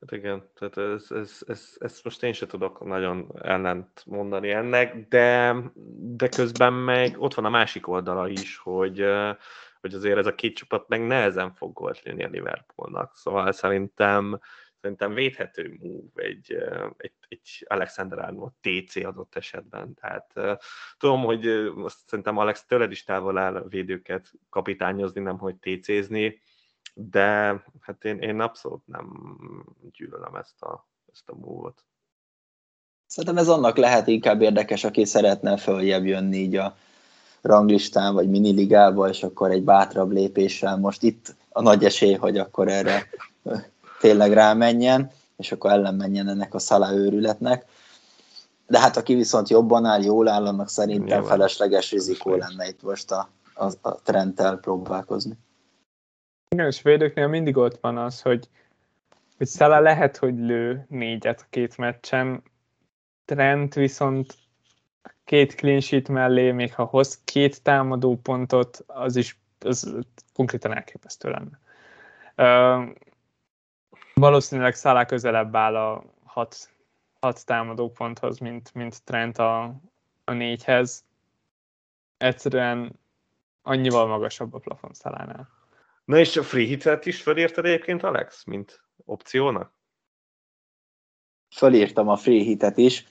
[0.00, 5.08] Hát igen, tehát ez, ez, ez, ez most én sem tudok nagyon ellent mondani ennek,
[5.08, 5.56] de,
[6.16, 9.04] de közben meg ott van a másik oldala is, hogy,
[9.80, 13.12] hogy azért ez a két csapat meg nehezen fog gólt lőni a Liverpoolnak.
[13.14, 14.40] Szóval szerintem,
[14.86, 16.52] szerintem védhető move egy,
[16.96, 19.94] egy, egy Alexander Arnold TC adott esetben.
[19.94, 20.60] Tehát
[20.98, 26.40] tudom, hogy most szerintem Alex tőled is távol áll védőket kapitányozni, nem hogy TC-zni,
[26.94, 27.26] de
[27.80, 29.36] hát én, én abszolút nem
[29.92, 31.84] gyűlölöm ezt a, ezt a múlvat.
[33.06, 36.76] Szerintem ez annak lehet inkább érdekes, aki szeretne följebb jönni így a
[37.40, 42.68] ranglistán, vagy miniligába, és akkor egy bátrabb lépéssel most itt a nagy esély, hogy akkor
[42.68, 43.08] erre
[44.06, 47.64] tényleg rámenjen, és akkor ellenmenjen ennek a szalá őrületnek.
[48.66, 51.24] De hát aki viszont jobban áll, jól áll, annak szerintem Nyilván.
[51.24, 55.38] felesleges rizikó lenne itt most a, a, a trendtel próbálkozni.
[56.48, 58.48] Igen, és védőknél mindig ott van az, hogy,
[59.36, 62.42] hogy Szala lehet, hogy lő négyet a két meccsen,
[63.24, 64.34] Trent viszont
[65.24, 69.96] két clean sheet mellé, még ha hoz két támadó pontot, az is az
[70.34, 71.58] konkrétan elképesztő lenne.
[74.20, 76.70] Valószínűleg Szala közelebb áll a hat,
[77.20, 79.74] hat támadó ponthoz, mint, mint Trent a,
[80.24, 81.04] a négyhez.
[82.16, 82.98] Egyszerűen
[83.62, 85.48] annyival magasabb a plafon Szalánál.
[86.04, 89.74] Na és a free hitet is felírtad egyébként, Alex, mint opciónak?
[91.56, 93.06] fölírtam a free hitet is.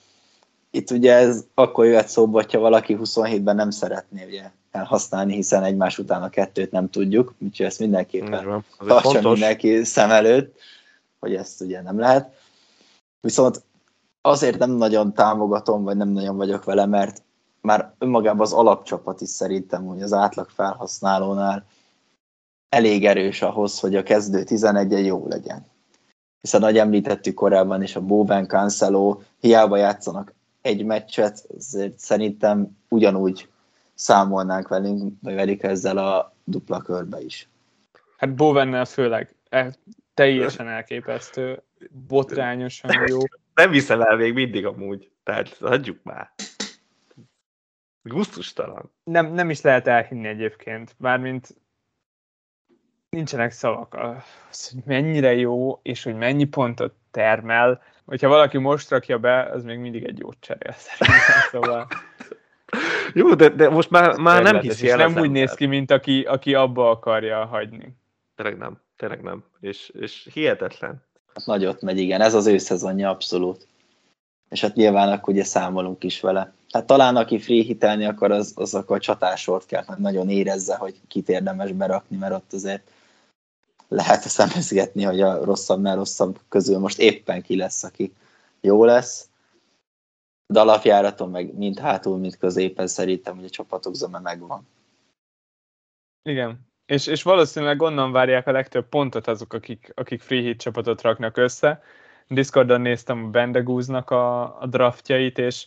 [0.71, 5.97] Itt ugye ez akkor jöhet szóba, hogyha valaki 27-ben nem szeretné ugye elhasználni, hiszen egymás
[5.97, 10.59] után a kettőt nem tudjuk, úgyhogy ezt mindenképpen tartsa mindenki szem előtt,
[11.25, 12.33] hogy ezt ugye nem lehet.
[13.21, 13.63] Viszont
[14.21, 17.23] azért nem nagyon támogatom, vagy nem nagyon vagyok vele, mert
[17.61, 21.65] már önmagában az alapcsapat is szerintem, hogy az átlag felhasználónál
[22.69, 25.65] elég erős ahhoz, hogy a kezdő 11 jó legyen.
[26.41, 33.49] Hiszen, ahogy említettük korábban is, a Bowen Cancelo hiába játszanak egy meccset, azért szerintem ugyanúgy
[33.93, 37.49] számolnánk velünk, vagy velük ezzel a dupla körbe is.
[38.17, 39.75] Hát Bowennel főleg e,
[40.15, 43.19] teljesen elképesztő, botrányosan jó.
[43.53, 46.31] Nem viszem el még mindig amúgy, tehát adjuk már.
[48.01, 48.91] Gusztustalan.
[49.03, 51.55] Nem, nem is lehet elhinni egyébként, mármint
[53.09, 57.81] nincsenek szavak, az, hogy mennyire jó, és hogy mennyi pontot termel.
[58.05, 61.87] Hogyha valaki most rakja be, az még mindig egy jó cserél szerintem, szóval...
[63.13, 65.29] Jó, de, de most már, már nem hiszi el Nem úgy ember.
[65.29, 67.97] néz ki, mint aki, aki abba akarja hagyni.
[68.35, 69.43] Tényleg nem, tényleg nem.
[69.59, 71.03] És, és hihetetlen.
[71.33, 72.21] Hát nagyot megy, igen.
[72.21, 73.67] Ez az ő szezonja abszolút.
[74.49, 76.53] És hát nyilván akkor ugye számolunk is vele.
[76.69, 81.01] Hát talán aki free hitelni akar, az, az akkor csatásort kell, mert nagyon érezze, hogy
[81.07, 82.91] kit érdemes berakni, mert ott azért
[83.87, 88.13] lehet szemezgetni, hogy a rosszabb, rosszabb közül most éppen ki lesz, aki
[88.61, 89.29] jó lesz.
[90.53, 94.67] De alapjáraton meg mind hátul, mind középen szerintem, hogy a csapatok zöme megvan.
[96.23, 101.01] Igen, és, és valószínűleg onnan várják a legtöbb pontot azok, akik, akik free hit csapatot
[101.01, 101.83] raknak össze.
[102.27, 105.65] Discordon néztem a Bendegúznak a, a draftjait, és,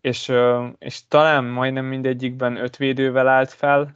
[0.00, 0.32] és,
[0.78, 3.92] és talán majdnem mindegyikben öt védővel állt fel,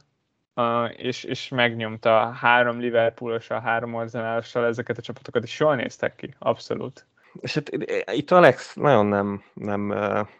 [0.95, 6.35] és, és megnyomta három Liverpoolos, a három Arsenalással ezeket a csapatokat, és soha néztek ki,
[6.39, 7.05] abszolút.
[7.41, 7.69] És hát
[8.11, 9.93] itt Alex nagyon nem, nem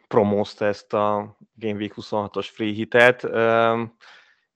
[0.07, 3.23] promózta ezt a Game Week 26-os free hitet.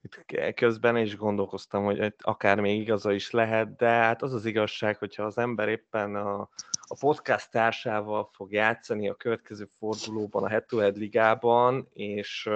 [0.05, 4.97] Itt közben is gondolkoztam, hogy akár még igaza is lehet, de hát az az igazság,
[4.97, 6.49] hogyha az ember éppen a,
[6.87, 12.49] a podcast társával fog játszani a következő fordulóban a Head-to-Head ligában, és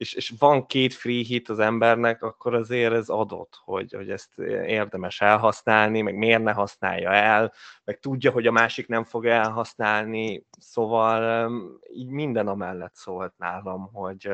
[0.00, 4.38] és, és van két free hit az embernek, akkor azért ez adott, hogy, hogy ezt
[4.66, 7.52] érdemes elhasználni, meg miért ne használja el,
[7.84, 11.50] meg tudja, hogy a másik nem fog elhasználni, szóval
[11.92, 14.30] így minden amellett szólt nálam, hogy,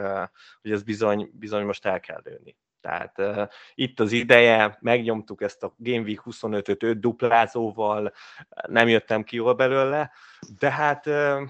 [0.63, 2.57] hogy ez bizony, bizony most el kell lőni.
[2.81, 8.13] Tehát uh, itt az ideje, megnyomtuk ezt a Game Week 25-öt 5 duplázóval,
[8.67, 10.11] nem jöttem ki jól belőle,
[10.59, 11.43] de hát uh,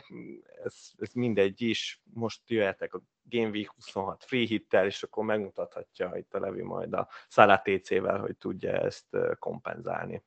[0.64, 6.12] ez, ez mindegy is, most jöhetek a Game Week 26 free hittel, és akkor megmutathatja
[6.16, 9.06] itt a Levi majd a Salah TC-vel, hogy tudja ezt
[9.38, 10.22] kompenzálni.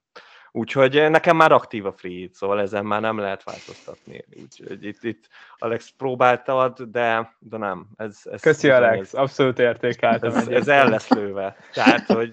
[0.51, 4.25] Úgyhogy nekem már aktív a free hit, szóval ezen már nem lehet változtatni.
[4.41, 5.27] Úgyhogy itt, itt
[5.57, 7.87] Alex próbáltad, de, de nem.
[7.95, 10.35] Ez, ez, Köszi ez, Alex, ez, abszolút értékeltem.
[10.35, 11.55] Ez, ez el lesz lőve.
[11.73, 12.31] Tehát, hogy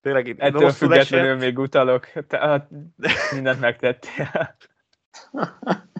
[0.00, 1.40] tényleg itt Ettől függetlenül esett.
[1.40, 2.68] még utalok, tehát
[3.32, 4.56] mindent megtettél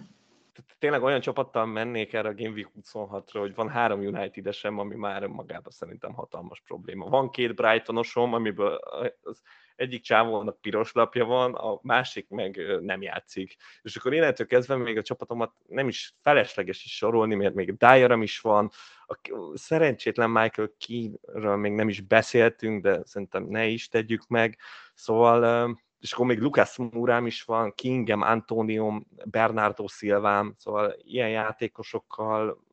[0.79, 5.25] tényleg olyan csapattal mennék erre a Game Week 26-ra, hogy van három United-esem, ami már
[5.25, 7.09] magában szerintem hatalmas probléma.
[7.09, 8.79] Van két Brightonosom, amiből
[9.21, 9.41] az
[9.75, 13.55] egyik csávónak piros lapja van, a másik meg nem játszik.
[13.81, 18.21] És akkor innentől kezdve még a csapatomat nem is felesleges is sorolni, mert még Dyeram
[18.21, 18.71] is van,
[19.05, 19.19] a
[19.53, 24.57] szerencsétlen Michael Key-ről még nem is beszéltünk, de szerintem ne is tegyük meg.
[24.93, 32.65] Szóval és akkor még Lucas Murám is van, Kingem, Antonium, Bernardo Silvám, szóval ilyen játékosokkal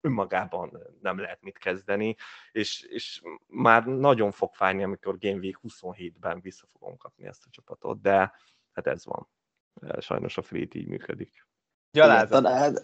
[0.00, 2.16] önmagában nem lehet mit kezdeni,
[2.52, 7.50] és, és már nagyon fog fájni, amikor Game Week 27-ben vissza fogom kapni ezt a
[7.50, 8.32] csapatot, de
[8.72, 9.28] hát ez van.
[10.00, 11.46] Sajnos a free így működik.
[11.90, 12.80] Gyalázat.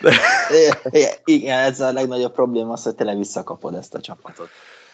[1.24, 4.48] Igen, ez a legnagyobb probléma az, hogy tényleg visszakapod ezt a csapatot.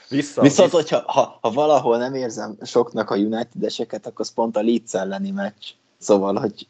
[0.09, 4.63] Vissza, Viszont, hogyha ha, ha valahol nem érzem soknak a United-eseket, akkor az pont a
[4.63, 5.67] Leeds elleni meccs.
[5.99, 6.69] Szóval, hogy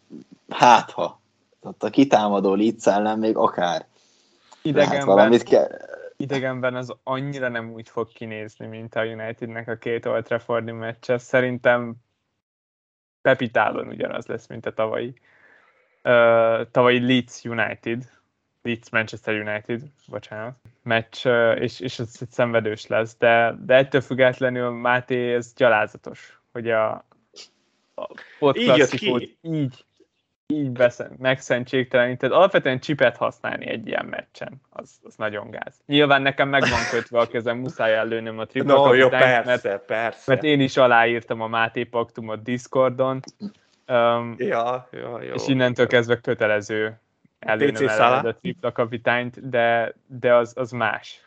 [0.49, 1.21] hát ha,
[1.61, 3.87] ott a kitámadó Leeds ellen még akár
[4.63, 5.69] idegenben, valamit kell.
[6.17, 11.19] Idegenben az annyira nem úgy fog kinézni, mint a Unitednek a két Old Traffordi meccse.
[11.19, 11.95] Szerintem
[13.23, 15.15] Pepitálon ugyanaz lesz, mint a tavalyi.
[16.05, 18.11] Uh, tavalyi Leeds United,
[18.63, 20.55] Leeds Manchester United, bocsánat,
[20.89, 21.27] meccs,
[21.59, 26.91] és, és ez egy szenvedős lesz, de, de ettől függetlenül Máté, ez gyalázatos, hogy a,
[27.95, 28.09] a
[28.39, 29.85] podklasszikót így, így,
[30.47, 32.31] így beszem, megszentségtelenített.
[32.31, 35.81] Alapvetően csipet használni egy ilyen meccsen, az, az nagyon gáz.
[35.87, 39.85] Nyilván nekem meg van kötve a kezem, muszáj előnöm a tripla no, jó, persze, mert,
[39.85, 40.23] persze.
[40.27, 43.21] mert én is aláírtam a Máté paktumot Discordon,
[43.89, 45.35] Um, ja, ja, jó.
[45.35, 47.01] És innentől kezdve kötelező
[47.39, 51.23] előnöm a tripla kapitányt, de, de az, az más.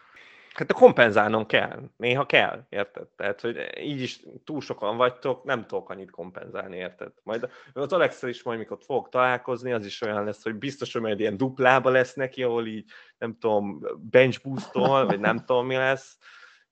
[0.54, 1.80] Hát kompenzálnom kell.
[1.98, 3.08] Néha kell, érted?
[3.08, 7.12] Tehát, hogy így is túl sokan vagytok, nem tudok annyit kompenzálni, érted?
[7.24, 11.02] Majd az alex is majd, mikor fog találkozni, az is olyan lesz, hogy biztos, hogy
[11.02, 15.76] majd ilyen duplába lesz neki, ahol így, nem tudom, bench boostol, vagy nem tudom mi
[15.76, 16.18] lesz,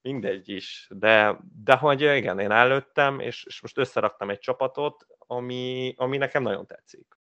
[0.01, 0.87] mindegy is.
[0.89, 6.43] De, de hogy igen, én előttem, és, és most összeraktam egy csapatot, ami, ami nekem
[6.43, 7.18] nagyon tetszik.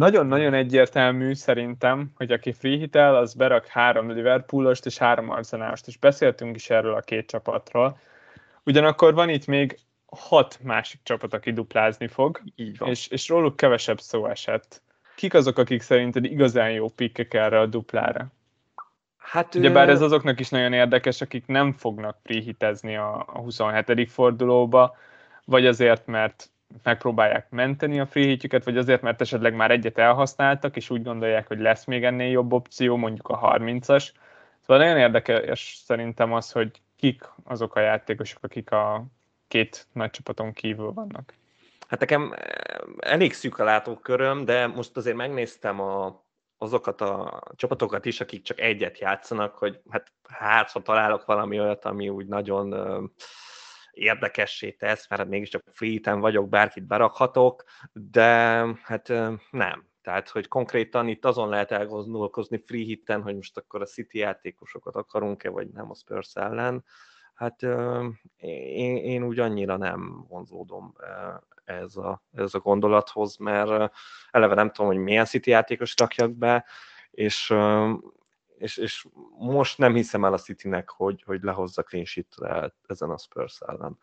[0.00, 5.96] Nagyon-nagyon egyértelmű szerintem, hogy aki free hitel, az berak három Liverpoolost és három Arsenálost, és
[5.96, 7.98] beszéltünk is erről a két csapatról.
[8.64, 12.88] Ugyanakkor van itt még hat másik csapat, aki duplázni fog, Így van.
[12.88, 14.82] És, és róluk kevesebb szó esett.
[15.14, 18.26] Kik azok, akik szerinted igazán jó pikkek erre a duplára?
[19.16, 24.10] Hát, Ugyebár ez azoknak is nagyon érdekes, akik nem fognak prehitezni a, a 27.
[24.10, 24.96] fordulóba,
[25.44, 26.50] vagy azért, mert
[26.82, 31.46] megpróbálják menteni a free hitjüket, vagy azért, mert esetleg már egyet elhasználtak, és úgy gondolják,
[31.46, 34.10] hogy lesz még ennél jobb opció, mondjuk a 30-as.
[34.60, 39.04] Szóval nagyon érdekes szerintem az, hogy kik azok a játékosok, akik a
[39.48, 41.34] két nagy csapaton kívül vannak.
[41.88, 42.40] Hát nekem eh,
[42.98, 46.24] elég szűk a látóköröm, de most azért megnéztem a,
[46.58, 51.84] azokat a csapatokat is, akik csak egyet játszanak, hogy hát, hát ha találok valami olyat,
[51.84, 53.04] ami úgy nagyon uh,
[53.96, 58.28] érdekessé tesz, mert hát mégiscsak free vagyok, bárkit berakhatok, de
[58.82, 59.08] hát
[59.50, 59.86] nem.
[60.02, 64.96] Tehát, hogy konkrétan itt azon lehet elgondolkozni free hitten, hogy most akkor a City játékosokat
[64.96, 66.84] akarunk-e, vagy nem a Spurs ellen.
[67.34, 67.62] Hát
[68.36, 70.94] én, én úgy annyira nem vonzódom
[71.64, 73.92] ez a, ez a gondolathoz, mert
[74.30, 76.64] eleve nem tudom, hogy milyen City játékos rakjak be,
[77.10, 77.54] és
[78.58, 79.06] és, és
[79.38, 82.34] most nem hiszem el a Citynek, hogy, hogy lehozza clean sheet
[82.86, 83.98] ezen a Spurs ellen.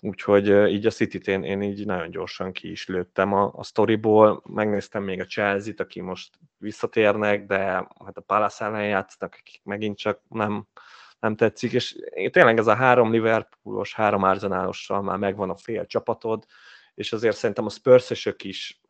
[0.00, 4.42] Úgyhogy így a City-t én, én így nagyon gyorsan ki is lőttem a, a storyból.
[4.48, 7.58] Megnéztem még a Chelsea-t, aki most visszatérnek, de
[8.04, 10.66] hát a Palace ellen játsznak, akik megint csak nem,
[11.20, 11.96] nem tetszik, és
[12.30, 16.44] tényleg ez a három Liverpoolos, három Arsenálossal már megvan a fél csapatod,
[16.94, 18.80] és azért szerintem a spurs is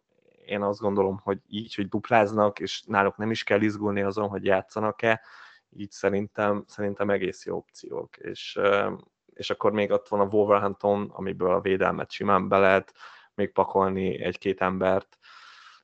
[0.47, 4.45] én azt gondolom, hogy így, hogy dupláznak, és náluk nem is kell izgulni azon, hogy
[4.45, 5.21] játszanak-e,
[5.71, 8.17] így szerintem, szerintem egész jó opciók.
[8.17, 8.59] És,
[9.35, 12.93] és akkor még ott van a Wolverhampton, amiből a védelmet simán be lehet
[13.35, 15.19] még pakolni egy-két embert,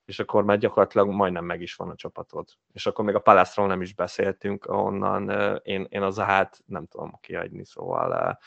[0.05, 2.49] és akkor már gyakorlatilag majdnem meg is van a csapatod.
[2.73, 5.31] És akkor még a palace nem is beszéltünk, onnan
[5.63, 8.39] én, én az hát nem tudom kiadni, szóval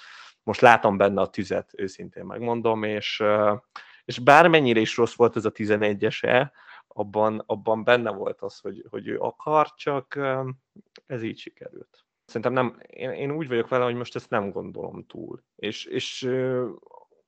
[0.43, 3.23] most látom benne a tüzet, őszintén megmondom, és
[4.05, 6.51] és bármennyire is rossz volt ez a 11-ese,
[6.87, 10.19] abban, abban benne volt az, hogy, hogy ő akar, csak
[11.05, 12.05] ez így sikerült.
[12.25, 15.43] Szerintem nem, én, én úgy vagyok vele, hogy most ezt nem gondolom túl.
[15.55, 16.69] És, és ö,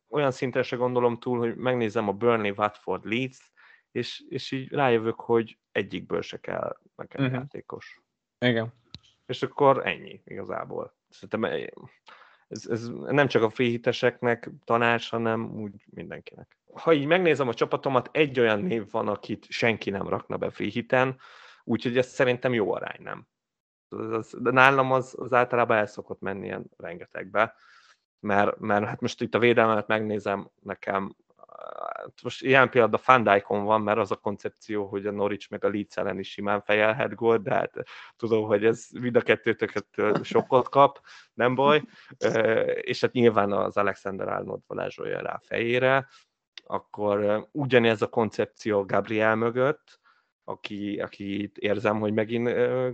[0.09, 3.51] olyan szinten se gondolom túl, hogy megnézem a Burnley, Watford, Leeds,
[3.91, 7.39] és, és így rájövök, hogy egyikből se kell nekem uh-huh.
[7.39, 8.01] játékos.
[8.39, 8.73] Igen.
[9.25, 10.95] És akkor ennyi igazából.
[11.09, 11.69] Szerintem
[12.47, 13.79] ez, ez nem csak a free
[14.65, 16.57] tanács, hanem úgy mindenkinek.
[16.73, 20.69] Ha így megnézem a csapatomat, egy olyan név van, akit senki nem rakna be free
[20.69, 21.19] hiten,
[21.63, 23.27] úgyhogy ez szerintem jó arány, nem?
[24.37, 27.55] De nálam az, az általában el szokott menni ilyen rengetegbe,
[28.19, 31.15] mert, mert hát most itt a védelmet megnézem, nekem
[32.23, 35.97] most ilyen pillanatban Fandijkon van, mert az a koncepció, hogy a Norwich meg a Leeds
[35.97, 37.73] ellen is simán fejelhet gólt, de hát
[38.15, 39.85] tudom, hogy ez mind a kettőtöket
[40.21, 41.01] sokkot kap,
[41.33, 41.81] nem baj,
[42.81, 46.07] és hát nyilván az Alexander Arnold varázsolja rá fejére,
[46.63, 49.99] akkor ugyanez a koncepció Gabriel mögött,
[50.43, 52.49] aki, aki érzem, hogy megint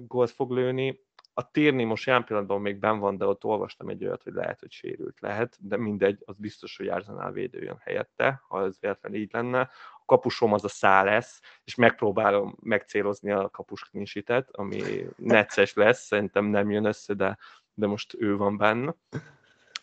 [0.08, 1.02] gólt fog lőni,
[1.34, 4.60] a térni most jelen pillanatban még ben van, de ott olvastam egy olyat, hogy lehet,
[4.60, 9.20] hogy sérült lehet, de mindegy, az biztos, hogy Arsenal védő jön helyette, ha ez véletlenül
[9.20, 9.60] így lenne.
[10.00, 14.82] A kapusom az a szá lesz, és megpróbálom megcélozni a kapus klinsitet, ami
[15.18, 17.38] necces lesz, szerintem nem jön össze, de,
[17.74, 18.96] de most ő van benne.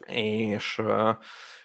[0.06, 0.82] És,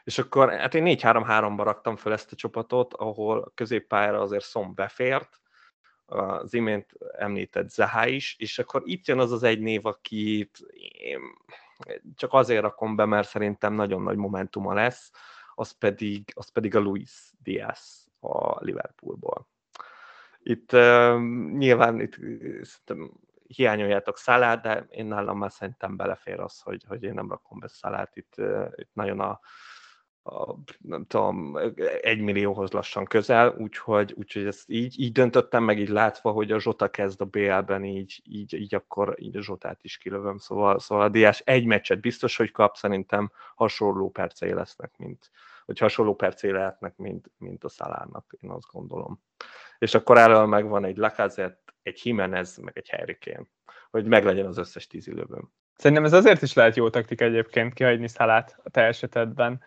[0.04, 5.40] és akkor hát én 4-3-3-ba raktam fel ezt a csapatot, ahol középpályára azért Szom befért,
[6.06, 10.60] az imént említett Zaha is, és akkor itt jön az az egy név, akit
[11.00, 11.20] én
[12.16, 15.12] csak azért rakom be, mert szerintem nagyon nagy momentuma lesz,
[15.56, 19.48] az pedig, az pedig a Luis Diaz a Liverpoolból.
[20.44, 21.20] Itt uh,
[21.52, 22.14] nyilván itt,
[22.62, 23.12] szerintem
[23.48, 27.68] hiányoljátok Szalát, de én nálam már szerintem belefér az, hogy, hogy én nem rakom be
[27.68, 28.16] Szalát.
[28.16, 29.40] Itt, uh, itt nagyon a,
[30.28, 31.58] a, nem tudom,
[32.02, 36.60] egy millióhoz lassan közel, úgyhogy, úgyhogy ezt így, így döntöttem meg, így látva, hogy a
[36.60, 41.04] Zsota kezd a BL-ben, így, így, így akkor így a Zsotát is kilövöm, szóval, szóval
[41.04, 45.32] a Diás egy meccset biztos, hogy kap, szerintem hasonló percei lesznek, mint
[45.66, 49.22] hogy hasonló percé lehetnek, mint, mint a Szalának, én azt gondolom.
[49.78, 53.48] És akkor erről megvan egy Lacazette, egy Jimenez, meg egy Kane,
[53.90, 55.50] hogy meglegyen az összes tíz időből.
[55.76, 59.62] Szerintem ez azért is lehet jó taktika egyébként kihagyni Szalát a te esetedben,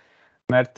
[0.53, 0.77] mert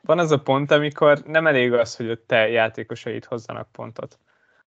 [0.00, 4.18] van az a pont, amikor nem elég az, hogy a te játékosaid hozzanak pontot,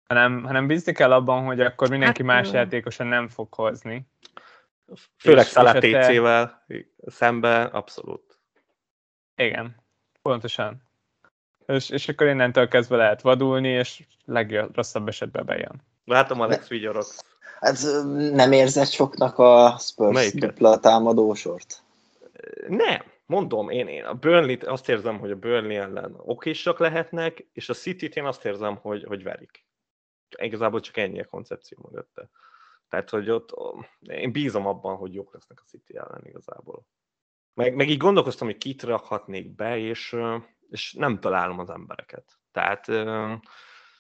[0.07, 4.07] hanem, hanem bízni kell abban, hogy akkor mindenki hát, más játékosan nem fog hozni.
[5.17, 6.85] Főleg Szalát TC-vel te...
[7.05, 8.39] szembe, abszolút.
[9.35, 9.75] Igen,
[10.21, 10.81] pontosan.
[11.65, 15.81] És, és akkor innentől kezdve lehet vadulni, és legrosszabb esetben bejön.
[16.05, 17.05] Látom, Alex vigyorok.
[17.59, 17.77] Hát
[18.33, 20.49] nem érzed soknak a Spurs Melyiket?
[20.49, 21.83] dupla támadósort?
[22.67, 23.01] Nem,
[23.31, 27.73] mondom, én, én a burnley azt érzem, hogy a Burnley ellen okésak lehetnek, és a
[27.73, 29.65] City-t én azt érzem, hogy, hogy verik.
[30.37, 32.29] Igazából csak ennyi a koncepció mögötte.
[32.89, 33.53] Tehát, hogy ott
[33.99, 36.85] én bízom abban, hogy jók lesznek a City ellen igazából.
[37.53, 40.15] Meg, meg így gondolkoztam, hogy kit rakhatnék be, és,
[40.69, 42.39] és nem találom az embereket.
[42.51, 42.85] Tehát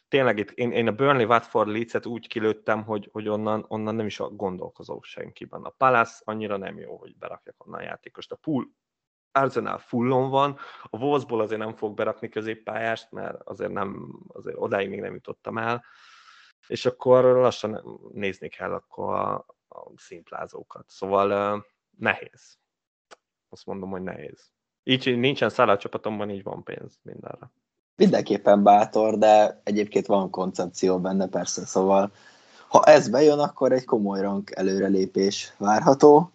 [0.07, 4.05] tényleg itt én, én a Burnley Watford leeds úgy kilőttem, hogy, hogy onnan, onnan nem
[4.05, 5.61] is gondolkozó senkiben.
[5.61, 8.31] A Palace annyira nem jó, hogy berakjak onnan játékost.
[8.31, 8.69] A Pool
[9.31, 14.89] Arsenal fullon van, a Wolvesból azért nem fog berakni középpályást, mert azért, nem, azért odáig
[14.89, 15.83] még nem jutottam el,
[16.67, 19.33] és akkor lassan nézni kell akkor a,
[19.67, 20.85] a színplázókat.
[20.87, 21.63] Szóval uh,
[21.97, 22.57] nehéz.
[23.49, 24.51] Azt mondom, hogy nehéz.
[24.83, 27.51] Így nincsen szállá csapatomban, így van pénz mindenre
[28.01, 32.11] mindenképpen bátor, de egyébként van koncepció benne persze, szóval
[32.67, 36.31] ha ez bejön, akkor egy komoly rank előrelépés várható.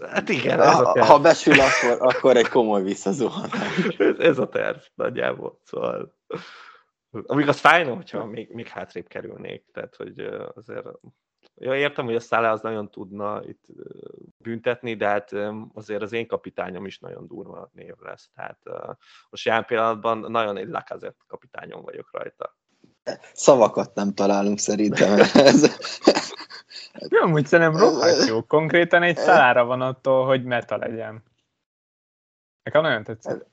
[0.00, 1.06] Hát igen, ez a terv.
[1.06, 3.96] Ha besül, akkor, akkor egy komoly visszazuhanás.
[3.98, 6.16] Ez, ez a terv nagyjából, szóval
[7.10, 10.18] amíg az fájna, hogyha még, még hátrébb kerülnék, tehát hogy
[10.54, 10.86] azért
[11.60, 13.64] Ja, értem, hogy a Szállá az nagyon tudna itt
[14.36, 15.32] büntetni, de hát
[15.72, 18.30] azért az én kapitányom is nagyon durva név lesz.
[18.34, 18.58] Tehát
[19.30, 22.56] most jelen pillanatban nagyon egy Lacazette kapitányom vagyok rajta.
[23.32, 25.18] Szavakat nem találunk szerintem.
[27.08, 28.42] Jó, amúgy szerintem rohadt jó.
[28.42, 31.22] Konkrétan egy szalára van attól, hogy meta legyen.
[32.62, 33.46] Nekem nagyon tetszik.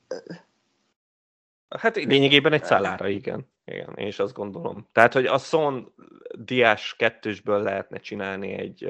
[1.70, 3.54] Hát lényegében egy szalára, igen.
[3.66, 4.88] Igen, én is azt gondolom.
[4.92, 5.94] Tehát, hogy a Son
[6.32, 8.84] Diás kettősből lehetne csinálni egy,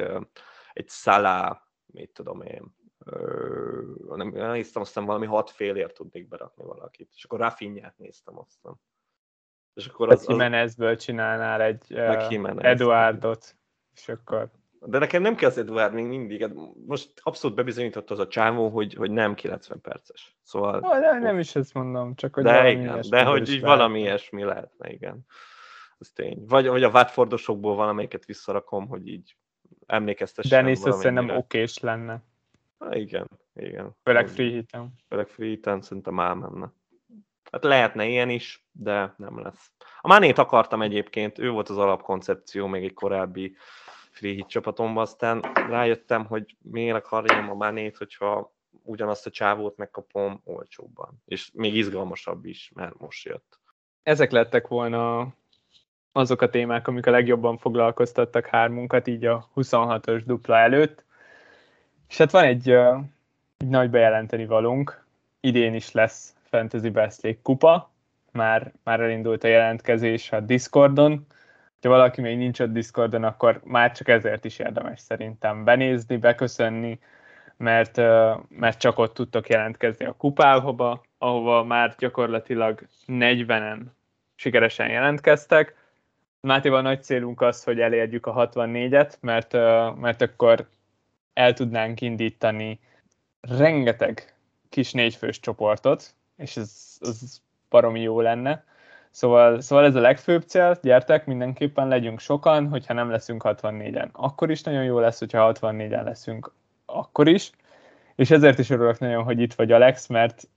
[0.73, 2.75] egy szalá, mit tudom én,
[4.15, 8.79] nem, néztem, aztán valami hat félért tudnék berakni valakit, és akkor Rafinhát néztem aztán.
[9.75, 10.27] És akkor az, az...
[10.27, 13.55] Jimenezből csinálnál egy uh, Eduardot,
[13.93, 14.49] és akkor...
[14.79, 16.41] De nekem nem kell az Eduard még mindig.
[16.41, 16.53] Hát
[16.87, 20.37] most abszolút bebizonyított az a csávó, hogy, hogy nem 90 perces.
[20.43, 20.79] Szóval...
[20.83, 23.99] Oh, de nem is ezt mondom, csak hogy de valami igen, de hogy így valami
[23.99, 25.25] ilyesmi lehetne, igen.
[25.99, 26.45] Ez tény.
[26.47, 29.35] Vagy, vagy a Watfordosokból valamelyiket visszarakom, hogy így
[29.85, 30.63] emlékeztessen.
[30.63, 32.23] Dennis azt szerintem okés lenne.
[32.77, 33.95] Ha, igen, igen.
[34.03, 34.93] Főleg free hiten.
[35.07, 36.73] Főleg free hiten szerintem elmenne.
[37.55, 39.71] Hát lehetne ilyen is, de nem lesz.
[40.01, 43.55] A Manét akartam egyébként, ő volt az alapkoncepció még egy korábbi
[44.11, 45.39] free hit csapatomba, aztán
[45.69, 48.53] rájöttem, hogy miért akarjam a Manét, hogyha
[48.83, 51.21] ugyanazt a csávót megkapom olcsóbban.
[51.25, 53.59] És még izgalmasabb is, mert most jött.
[54.03, 55.33] Ezek lettek volna
[56.11, 61.05] azok a témák, amik a legjobban foglalkoztattak hármunkat, így a 26-os dupla előtt.
[62.09, 62.69] És hát van egy,
[63.57, 65.05] egy nagy bejelenteni valunk,
[65.39, 67.91] idén is lesz Fantasy Best League kupa,
[68.31, 71.25] már, már elindult a jelentkezés a Discordon,
[71.81, 76.99] ha valaki még nincs a Discordon, akkor már csak ezért is érdemes szerintem benézni, beköszönni,
[77.57, 77.97] mert,
[78.49, 83.79] mert csak ott tudtok jelentkezni a kupáhova, ahova már gyakorlatilag 40-en
[84.35, 85.75] sikeresen jelentkeztek.
[86.39, 89.53] Mátéval nagy célunk az, hogy elérjük a 64-et, mert,
[89.99, 90.67] mert akkor
[91.33, 92.79] el tudnánk indítani
[93.41, 94.33] rengeteg
[94.69, 98.63] kis négyfős csoportot, és ez, ez baromi jó lenne.
[99.11, 104.11] Szóval, szóval ez a legfőbb cél, gyertek, mindenképpen legyünk sokan, hogyha nem leszünk 64-en.
[104.11, 106.53] Akkor is nagyon jó lesz, hogyha 64-en leszünk,
[106.85, 107.51] akkor is.
[108.15, 110.47] És ezért is örülök nagyon, hogy itt vagy Alex, mert,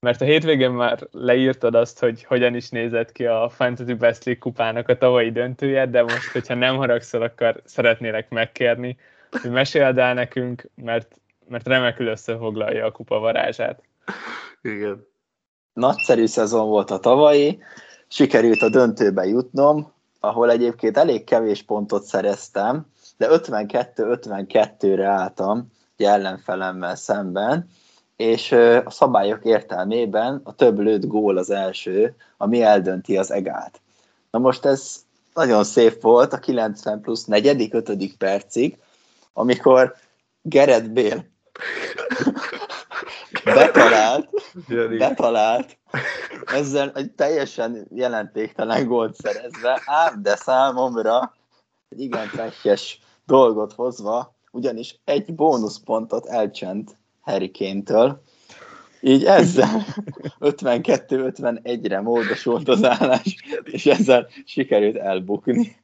[0.00, 4.42] mert a hétvégén már leírtad azt, hogy hogyan is nézett ki a Fantasy Best League
[4.42, 8.96] kupának a tavalyi döntője, de most, hogyha nem haragszol, akkor szeretnélek megkérni,
[9.42, 11.16] hogy meséld el nekünk, mert,
[11.48, 13.82] mert remekül összefoglalja a kupa varázsát.
[14.62, 15.08] Igen
[15.72, 17.62] nagyszerű szezon volt a tavalyi,
[18.08, 22.86] sikerült a döntőbe jutnom, ahol egyébként elég kevés pontot szereztem,
[23.16, 27.70] de 52-52-re álltam ellenfelemmel szemben,
[28.16, 28.52] és
[28.84, 33.80] a szabályok értelmében a több lőtt gól az első, ami eldönti az egát.
[34.30, 34.96] Na most ez
[35.34, 38.78] nagyon szép volt a 90 plusz negyedik, ötödik percig,
[39.32, 39.94] amikor
[40.42, 41.24] Gerett Bél
[43.54, 44.28] betalált,
[44.98, 45.78] betalált,
[46.46, 51.34] ezzel egy teljesen jelentéktelen gólt szerezve, ám de számomra
[51.88, 58.22] egy igen fekjes dolgot hozva, ugyanis egy bónuszpontot elcsent Harry Kane-től,
[59.00, 59.84] így ezzel
[60.40, 65.76] 52-51-re módosult az állás, és ezzel sikerült elbukni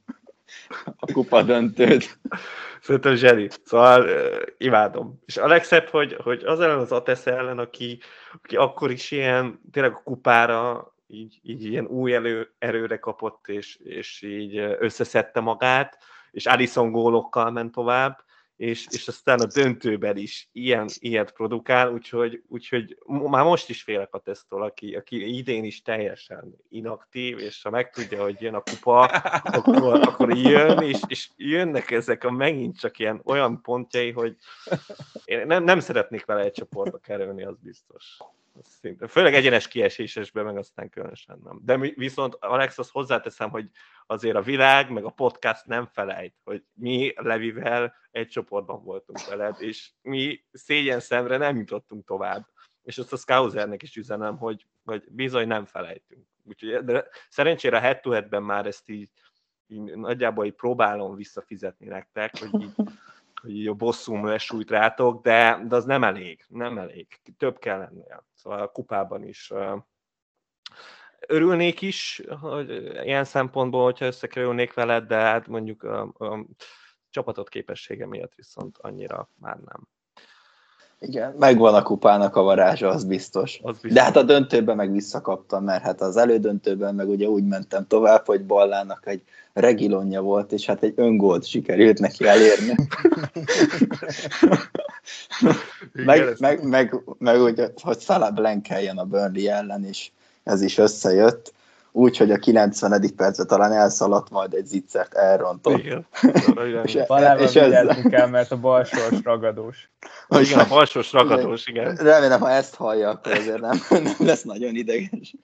[0.97, 2.18] a kupa döntőt.
[2.80, 3.49] Szerintem zseni.
[3.64, 5.22] Szóval uh, imádom.
[5.26, 8.01] És a legszebb, hogy, hogy az ellen az Atesz ellen, aki,
[8.32, 13.76] aki akkor is ilyen, tényleg a kupára így, így ilyen új elő, erőre kapott, és,
[13.76, 15.99] és így összeszedte magát,
[16.30, 18.24] és Addison gólokkal ment tovább,
[18.57, 24.14] és, és aztán a döntőben is ilyen, ilyet produkál, úgyhogy, úgyhogy már most is félek
[24.14, 29.04] a tesztől, aki, aki idén is teljesen inaktív, és ha megtudja, hogy jön a kupa,
[29.59, 34.36] akkor, akkor jön, és, és jönnek ezek a megint csak ilyen olyan pontjai, hogy
[35.24, 38.18] én nem, nem szeretnék vele egy csoportba kerülni, az biztos.
[38.62, 39.07] Szinte.
[39.07, 41.61] Főleg egyenes kiesésesben, meg aztán különösen nem.
[41.64, 43.70] De viszont Alex, azt hozzáteszem, hogy
[44.07, 49.57] azért a világ, meg a podcast nem felejt, hogy mi Levivel egy csoportban voltunk veled,
[49.59, 52.46] és mi szégyen szemre nem jutottunk tovább.
[52.82, 56.26] És azt a Skausernek is üzenem, hogy, hogy bizony nem felejtünk.
[56.44, 59.11] Úgyhogy, de szerencsére a head to már ezt így,
[59.66, 62.74] így nagyjából így próbálom visszafizetni nektek, hogy így,
[63.53, 67.20] hogy a bosszúm lesújt rátok, de, de az nem elég, nem elég.
[67.38, 68.24] Több kell lennie.
[68.34, 69.53] Szóval a kupában is
[71.26, 72.70] örülnék is, hogy
[73.05, 76.47] ilyen szempontból, hogyha összekerülnék veled, de hát mondjuk a, a
[77.11, 79.88] csapatot képessége miatt viszont annyira már nem.
[81.01, 83.61] Igen, megvan a kupának a varázsa, az biztos.
[83.62, 83.92] az biztos.
[83.92, 88.26] De hát a döntőben meg visszakaptam, mert hát az elődöntőben meg ugye úgy mentem tovább,
[88.26, 89.22] hogy Ballának egy
[89.53, 92.74] regilonja volt, és hát egy öngolt sikerült neki elérni.
[95.92, 100.11] meg, meg, meg, meg, ugye, hogy Salah Blankeljen a Burnley ellen, és
[100.42, 101.53] ez is összejött,
[101.97, 103.03] úgy, hogy a 90.
[103.16, 105.78] percben talán elszaladt, majd egy zicsert elrontott.
[105.84, 106.07] Igen.
[106.84, 107.97] és, Valában és ez...
[108.09, 109.90] kell, mert a balsors ragadós.
[110.28, 111.97] Igen, a balsors ragadós, igen.
[111.97, 115.34] Remélem, ha ezt hallja, akkor azért nem, nem lesz nagyon ideges.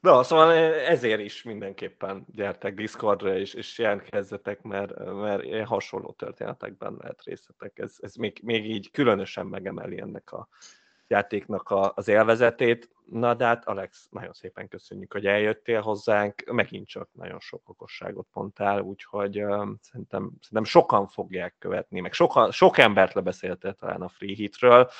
[0.00, 7.22] Na, szóval ezért is mindenképpen gyertek Discordra, és, és jelentkezzetek, mert, mert hasonló történetekben lehet
[7.24, 7.78] részletek.
[7.78, 10.48] Ez, ez még, még így különösen megemeli ennek a
[11.12, 12.90] játéknak a, az élvezetét.
[13.04, 18.26] Na de hát Alex, nagyon szépen köszönjük, hogy eljöttél hozzánk, megint csak nagyon sok okosságot
[18.32, 24.08] mondtál, úgyhogy uh, szerintem, szerintem sokan fogják követni, meg sokan, sok embert lebeszéltél talán a
[24.08, 24.90] Free Hitről,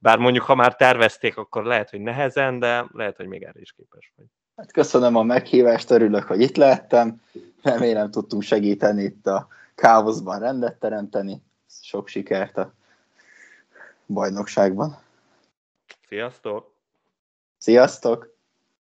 [0.00, 3.72] bár mondjuk, ha már tervezték, akkor lehet, hogy nehezen, de lehet, hogy még erre is
[3.72, 4.26] képes vagy.
[4.56, 7.20] Hát köszönöm a meghívást, örülök, hogy itt lehettem,
[7.62, 11.42] remélem tudtunk segíteni itt a káoszban rendet teremteni,
[11.82, 12.72] sok sikert a
[14.06, 14.98] bajnokságban.
[16.10, 16.76] Sziasztok!
[17.58, 18.28] Sziasztok!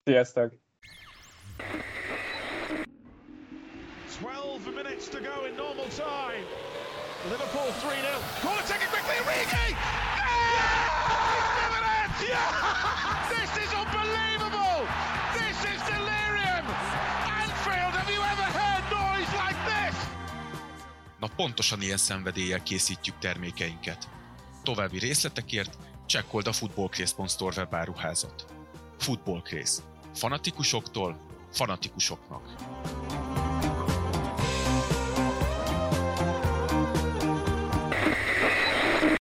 [0.03, 0.53] Sziasztok!
[4.19, 6.45] 12 minutes to go in normal time.
[7.31, 8.41] Liverpool 3-0.
[8.41, 9.67] Corner taken quickly, Origi!
[10.19, 10.77] Yeah!
[12.29, 12.49] Yeah!
[13.35, 14.79] This is unbelievable!
[15.41, 16.65] This is delirium!
[17.41, 19.95] Anfield, have you ever heard noise like this?
[21.19, 24.09] Na pontosan ilyen szenvedéllyel készítjük termékeinket.
[24.63, 25.77] További részletekért
[26.07, 28.45] csekkold a Footballcraze.store webáruházat.
[28.97, 29.81] Footballcraze.
[30.13, 31.17] Fanatikusoktól
[31.51, 32.41] fanatikusoknak.